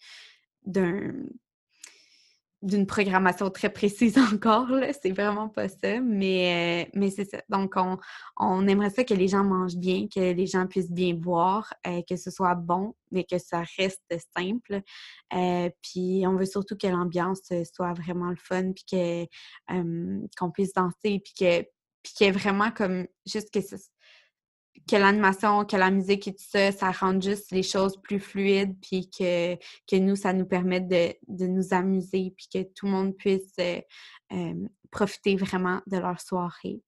d'un 0.66 1.12
d'une 2.62 2.86
programmation 2.86 3.50
très 3.50 3.70
précise 3.72 4.16
encore, 4.32 4.68
là. 4.70 4.92
C'est 4.92 5.12
vraiment 5.12 5.48
pas 5.48 5.68
ça, 5.68 6.00
mais, 6.00 6.86
euh, 6.86 6.90
mais 6.94 7.10
c'est 7.10 7.24
ça. 7.24 7.40
Donc, 7.48 7.74
on, 7.76 7.98
on, 8.36 8.66
aimerait 8.66 8.90
ça 8.90 9.04
que 9.04 9.14
les 9.14 9.28
gens 9.28 9.44
mangent 9.44 9.76
bien, 9.76 10.06
que 10.12 10.32
les 10.32 10.46
gens 10.46 10.66
puissent 10.66 10.90
bien 10.90 11.14
boire, 11.14 11.72
euh, 11.86 12.02
que 12.08 12.16
ce 12.16 12.30
soit 12.30 12.54
bon, 12.54 12.94
mais 13.12 13.24
que 13.24 13.38
ça 13.38 13.62
reste 13.78 14.02
simple. 14.36 14.80
Euh, 15.34 15.70
puis, 15.82 16.24
on 16.26 16.36
veut 16.36 16.46
surtout 16.46 16.76
que 16.76 16.86
l'ambiance 16.86 17.42
soit 17.74 17.92
vraiment 17.92 18.30
le 18.30 18.36
fun, 18.36 18.72
puis 18.72 18.84
que, 18.90 19.26
qu'on 20.36 20.50
puisse 20.50 20.72
danser, 20.72 21.20
puis 21.24 21.34
que 21.38 21.64
puis 22.02 22.12
qu'il 22.14 22.26
y 22.26 22.30
ait 22.30 22.32
vraiment 22.32 22.70
comme 22.70 23.06
juste 23.26 23.52
que 23.52 23.60
que 24.86 24.96
l'animation, 24.96 25.64
que 25.64 25.76
la 25.76 25.90
musique 25.90 26.28
et 26.28 26.32
tout 26.32 26.44
ça, 26.46 26.72
ça 26.72 26.90
rend 26.90 27.20
juste 27.20 27.50
les 27.50 27.62
choses 27.62 28.00
plus 28.00 28.20
fluides, 28.20 28.76
puis 28.80 29.08
que, 29.10 29.56
que 29.56 29.96
nous, 29.96 30.16
ça 30.16 30.32
nous 30.32 30.46
permette 30.46 30.88
de, 30.88 31.14
de 31.28 31.46
nous 31.46 31.72
amuser, 31.72 32.32
puis 32.36 32.48
que 32.52 32.62
tout 32.62 32.86
le 32.86 32.92
monde 32.92 33.16
puisse 33.16 33.54
euh, 33.60 33.80
euh, 34.32 34.68
profiter 34.90 35.36
vraiment 35.36 35.80
de 35.86 35.98
leur 35.98 36.20
soirée. 36.20 36.80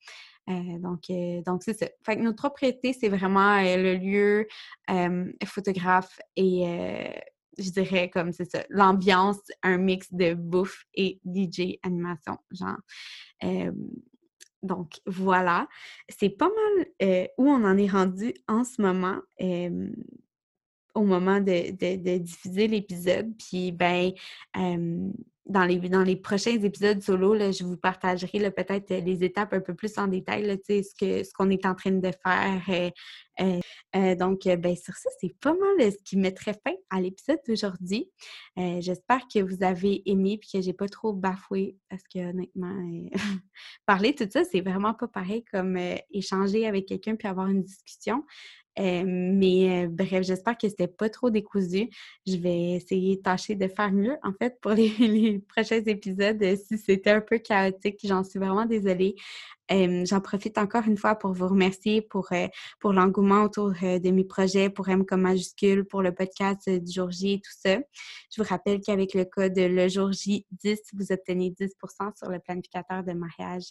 Euh, 0.48 0.78
donc, 0.78 1.02
donc 1.44 1.62
c'est 1.62 1.78
ça. 1.78 1.86
Fait 2.04 2.16
que 2.16 2.22
notre 2.22 2.38
propriété, 2.38 2.92
c'est 2.92 3.08
vraiment 3.08 3.60
le 3.60 3.94
lieu, 3.94 4.48
photographe 5.44 6.18
et 6.36 6.64
je 7.58 7.70
dirais 7.70 8.08
comme 8.08 8.32
c'est 8.32 8.50
ça, 8.50 8.64
l'ambiance, 8.70 9.38
un 9.62 9.76
mix 9.76 10.12
de 10.12 10.34
bouffe 10.34 10.84
et 10.94 11.20
DJ 11.24 11.78
animation, 11.82 12.38
genre. 12.50 12.78
Donc 14.62 15.00
voilà, 15.06 15.68
c'est 16.08 16.30
pas 16.30 16.48
mal 16.48 16.86
euh, 17.02 17.26
où 17.38 17.48
on 17.48 17.64
en 17.64 17.76
est 17.78 17.88
rendu 17.88 18.34
en 18.46 18.64
ce 18.64 18.82
moment, 18.82 19.20
au 20.94 21.04
moment 21.04 21.40
de, 21.40 22.18
diffuser 22.18 22.68
l'épisode. 22.68 23.32
Puis 23.38 23.72
ben, 23.72 24.12
dans, 25.50 25.64
les, 25.64 25.76
dans 25.78 26.02
les 26.02 26.16
prochains 26.16 26.62
épisodes 26.62 27.02
solo, 27.02 27.36
je 27.36 27.64
vous 27.64 27.76
partagerai 27.76 28.50
peut-être 28.50 28.90
les 28.90 29.24
étapes 29.24 29.52
un 29.52 29.60
peu 29.60 29.74
plus 29.74 29.98
en 29.98 30.06
détail, 30.06 30.46
là, 30.46 30.54
ce 30.66 30.80
qu'on 30.98 31.24
ce 31.24 31.32
qu'on 31.32 31.50
est 31.50 31.66
en 31.66 31.74
train 31.74 31.90
de 31.90 32.10
faire. 32.22 32.62
Euh, 32.68 32.90
euh, 33.40 33.60
euh, 33.96 34.14
donc, 34.14 34.42
ben, 34.44 34.76
sur 34.76 34.94
ça, 34.94 35.10
c'est 35.20 35.34
pas 35.40 35.52
mal 35.52 35.90
ce 35.90 35.96
qui 36.04 36.16
mettrait 36.16 36.54
fin 36.64 36.74
à 36.90 37.00
l'épisode 37.00 37.40
d'aujourd'hui. 37.48 38.10
J'espère 38.56 39.22
que 39.32 39.40
vous 39.40 39.64
avez 39.64 40.02
aimé 40.08 40.34
et 40.34 40.38
que 40.38 40.62
j'ai 40.62 40.72
pas 40.72 40.88
trop 40.88 41.12
bafoué 41.12 41.76
parce 41.88 42.02
que 42.02 42.18
honnêtement, 42.30 42.76
parler 43.86 44.14
tout 44.14 44.28
ça, 44.30 44.44
c'est 44.44 44.60
vraiment 44.60 44.94
pas 44.94 45.08
pareil 45.08 45.44
comme 45.50 45.78
échanger 46.12 46.66
avec 46.66 46.86
quelqu'un 46.86 47.16
puis 47.16 47.26
avoir 47.26 47.48
une 47.48 47.62
discussion. 47.62 48.24
Mais 49.04 49.86
bref, 49.88 50.22
j'espère 50.22 50.56
que 50.56 50.68
c'était 50.68 50.86
pas 50.88 51.08
trop 51.08 51.30
décousu. 51.30 51.88
Je 52.26 52.36
vais 52.36 52.72
essayer 52.72 53.20
tâcher 53.20 53.54
de 53.54 53.68
faire 53.68 53.92
mieux, 53.92 54.16
en 54.22 54.32
fait, 54.32 54.58
pour 54.60 54.72
les, 54.72 55.40
prochains 55.48 55.82
épisodes. 55.84 56.42
Si 56.68 56.78
c'était 56.78 57.10
un 57.10 57.20
peu 57.20 57.38
chaotique, 57.38 58.00
j'en 58.04 58.24
suis 58.24 58.38
vraiment 58.38 58.66
désolée. 58.66 59.14
J'en 59.70 60.20
profite 60.20 60.58
encore 60.58 60.84
une 60.86 60.96
fois 60.96 61.14
pour 61.14 61.32
vous 61.32 61.46
remercier 61.46 62.02
pour, 62.02 62.30
pour 62.80 62.92
l'engouement 62.92 63.44
autour 63.44 63.70
de 63.70 64.10
mes 64.10 64.24
projets, 64.24 64.68
pour 64.68 64.88
M 64.88 65.06
comme 65.06 65.22
majuscule, 65.22 65.84
pour 65.84 66.02
le 66.02 66.12
podcast 66.12 66.68
du 66.68 66.92
jour 66.92 67.10
J 67.10 67.34
et 67.34 67.40
tout 67.40 67.52
ça. 67.56 67.78
Je 68.34 68.42
vous 68.42 68.48
rappelle 68.48 68.80
qu'avec 68.80 69.14
le 69.14 69.24
code 69.24 69.56
le 69.56 69.88
jour 69.88 70.12
J 70.12 70.46
10, 70.50 70.80
vous 70.94 71.12
obtenez 71.12 71.50
10% 71.50 72.16
sur 72.16 72.30
le 72.30 72.38
planificateur 72.40 73.04
de 73.04 73.12
mariage 73.12 73.70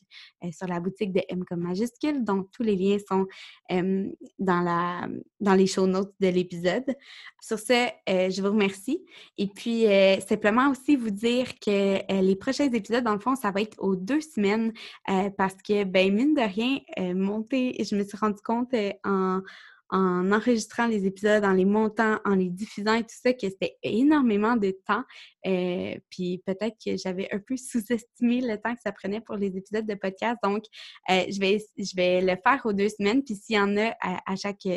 sur 0.51 0.67
la 0.67 0.79
boutique 0.79 1.11
de 1.11 1.21
M 1.27 1.43
comme 1.43 1.61
majuscule. 1.61 2.23
Donc, 2.23 2.49
tous 2.51 2.63
les 2.63 2.75
liens 2.75 2.97
sont 3.07 3.27
dans, 3.69 4.61
la, 4.61 5.07
dans 5.39 5.53
les 5.53 5.67
show 5.67 5.85
notes 5.87 6.13
de 6.19 6.27
l'épisode. 6.27 6.95
Sur 7.41 7.59
ce, 7.59 7.89
je 8.07 8.41
vous 8.41 8.49
remercie. 8.49 9.03
Et 9.37 9.47
puis, 9.47 9.85
simplement 10.27 10.69
aussi 10.71 10.95
vous 10.95 11.11
dire 11.11 11.59
que 11.59 12.21
les 12.21 12.35
prochains 12.35 12.71
épisodes, 12.71 13.03
dans 13.03 13.13
le 13.13 13.19
fond, 13.19 13.35
ça 13.35 13.51
va 13.51 13.61
être 13.61 13.77
aux 13.79 13.95
deux 13.95 14.21
semaines 14.21 14.73
parce 15.37 15.55
que, 15.55 15.88
ben 15.89 16.13
mine 16.13 16.33
de 16.33 16.41
rien, 16.41 16.79
monter, 17.13 17.75
je 17.83 17.95
me 17.95 18.03
suis 18.03 18.17
rendu 18.17 18.41
compte 18.41 18.73
en 19.03 19.41
en 19.89 20.31
enregistrant 20.31 20.87
les 20.87 21.05
épisodes, 21.05 21.43
en 21.43 21.51
les 21.51 21.65
montant, 21.65 22.19
en 22.23 22.35
les 22.35 22.49
diffusant 22.49 22.93
et 22.93 23.01
tout 23.01 23.15
ça, 23.23 23.33
que 23.33 23.49
c'était 23.49 23.77
énormément 23.81 24.55
de 24.55 24.71
temps. 24.85 25.03
Euh, 25.47 25.95
puis 26.09 26.43
peut-être 26.45 26.77
que 26.83 26.95
j'avais 26.95 27.27
un 27.33 27.39
peu 27.39 27.57
sous-estimé 27.57 28.41
le 28.41 28.57
temps 28.57 28.75
que 28.75 28.81
ça 28.81 28.91
prenait 28.91 29.21
pour 29.21 29.35
les 29.35 29.57
épisodes 29.57 29.87
de 29.87 29.95
podcast. 29.95 30.37
Donc, 30.43 30.63
euh, 31.09 31.23
je, 31.29 31.39
vais, 31.39 31.57
je 31.77 31.95
vais 31.95 32.21
le 32.21 32.35
faire 32.43 32.61
aux 32.65 32.73
deux 32.73 32.89
semaines. 32.89 33.23
Puis 33.23 33.35
s'il 33.35 33.55
y 33.55 33.59
en 33.59 33.75
a 33.77 33.95
à 34.01 34.35
chaque 34.35 34.67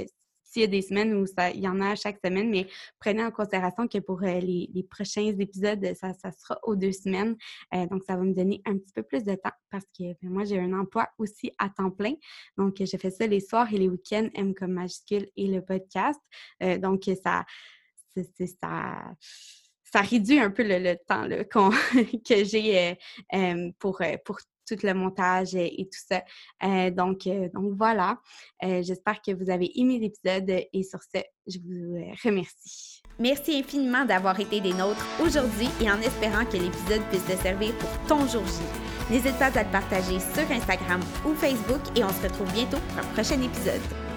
s'il 0.52 0.62
y 0.62 0.64
a 0.66 0.68
des 0.68 0.82
semaines 0.82 1.14
où 1.14 1.24
ça, 1.26 1.50
il 1.50 1.60
y 1.60 1.68
en 1.68 1.80
a 1.80 1.94
chaque 1.94 2.18
semaine, 2.22 2.50
mais 2.50 2.66
prenez 2.98 3.24
en 3.24 3.30
considération 3.30 3.88
que 3.88 3.98
pour 3.98 4.22
euh, 4.22 4.38
les, 4.40 4.86
prochains 4.90 5.34
épisodes, 5.38 5.94
ça, 5.94 6.12
sera 6.12 6.58
aux 6.62 6.76
deux 6.76 6.92
semaines. 6.92 7.36
Euh, 7.74 7.86
donc, 7.86 8.02
ça 8.06 8.16
va 8.16 8.22
me 8.22 8.34
donner 8.34 8.60
un 8.66 8.76
petit 8.76 8.92
peu 8.92 9.02
plus 9.02 9.24
de 9.24 9.34
temps 9.34 9.52
parce 9.70 9.86
que 9.98 10.12
ben, 10.20 10.30
moi, 10.30 10.44
j'ai 10.44 10.58
un 10.58 10.74
emploi 10.74 11.08
aussi 11.16 11.52
à 11.58 11.70
temps 11.70 11.90
plein. 11.90 12.14
Donc, 12.58 12.76
je 12.80 12.96
fais 12.98 13.10
ça 13.10 13.26
les 13.26 13.40
soirs 13.40 13.72
et 13.72 13.78
les 13.78 13.88
week-ends, 13.88 14.28
M 14.34 14.54
comme 14.54 14.72
majuscule 14.72 15.26
et 15.36 15.46
le 15.46 15.62
podcast. 15.62 16.20
Euh, 16.62 16.76
donc, 16.76 17.08
ça, 17.22 17.46
ça 18.14 19.14
ça 19.84 20.00
réduit 20.00 20.38
un 20.38 20.50
peu 20.50 20.64
le, 20.64 20.96
temps 21.46 21.70
que 22.26 22.44
j'ai 22.44 22.96
pour, 23.78 24.00
pour 24.24 24.38
tout 24.66 24.78
le 24.82 24.94
montage 24.94 25.54
et, 25.54 25.88
tout 25.90 26.00
ça. 26.08 26.22
Euh, 26.64 26.90
donc, 26.90 27.26
euh, 27.26 27.48
donc 27.54 27.72
voilà. 27.76 28.18
Euh, 28.62 28.82
j'espère 28.82 29.20
que 29.20 29.32
vous 29.32 29.50
avez 29.50 29.70
aimé 29.78 29.98
l'épisode 29.98 30.50
et 30.72 30.82
sur 30.82 31.00
ce, 31.02 31.20
je 31.46 31.58
vous 31.58 32.04
remercie. 32.24 33.02
Merci 33.18 33.58
infiniment 33.58 34.04
d'avoir 34.04 34.38
été 34.40 34.60
des 34.60 34.72
nôtres 34.72 35.06
aujourd'hui 35.22 35.68
et 35.80 35.90
en 35.90 36.00
espérant 36.00 36.44
que 36.44 36.56
l'épisode 36.56 37.02
puisse 37.10 37.24
te 37.26 37.36
servir 37.42 37.76
pour 37.78 37.90
ton 38.08 38.26
jour 38.26 38.44
J. 38.46 38.62
N'hésite 39.10 39.38
pas 39.38 39.56
à 39.58 39.62
le 39.62 39.70
partager 39.70 40.18
sur 40.18 40.50
Instagram 40.50 41.00
ou 41.26 41.34
Facebook 41.34 41.80
et 41.96 42.04
on 42.04 42.08
se 42.08 42.22
retrouve 42.22 42.52
bientôt 42.52 42.78
pour 42.78 42.98
un 42.98 43.12
prochain 43.14 43.40
épisode. 43.42 44.11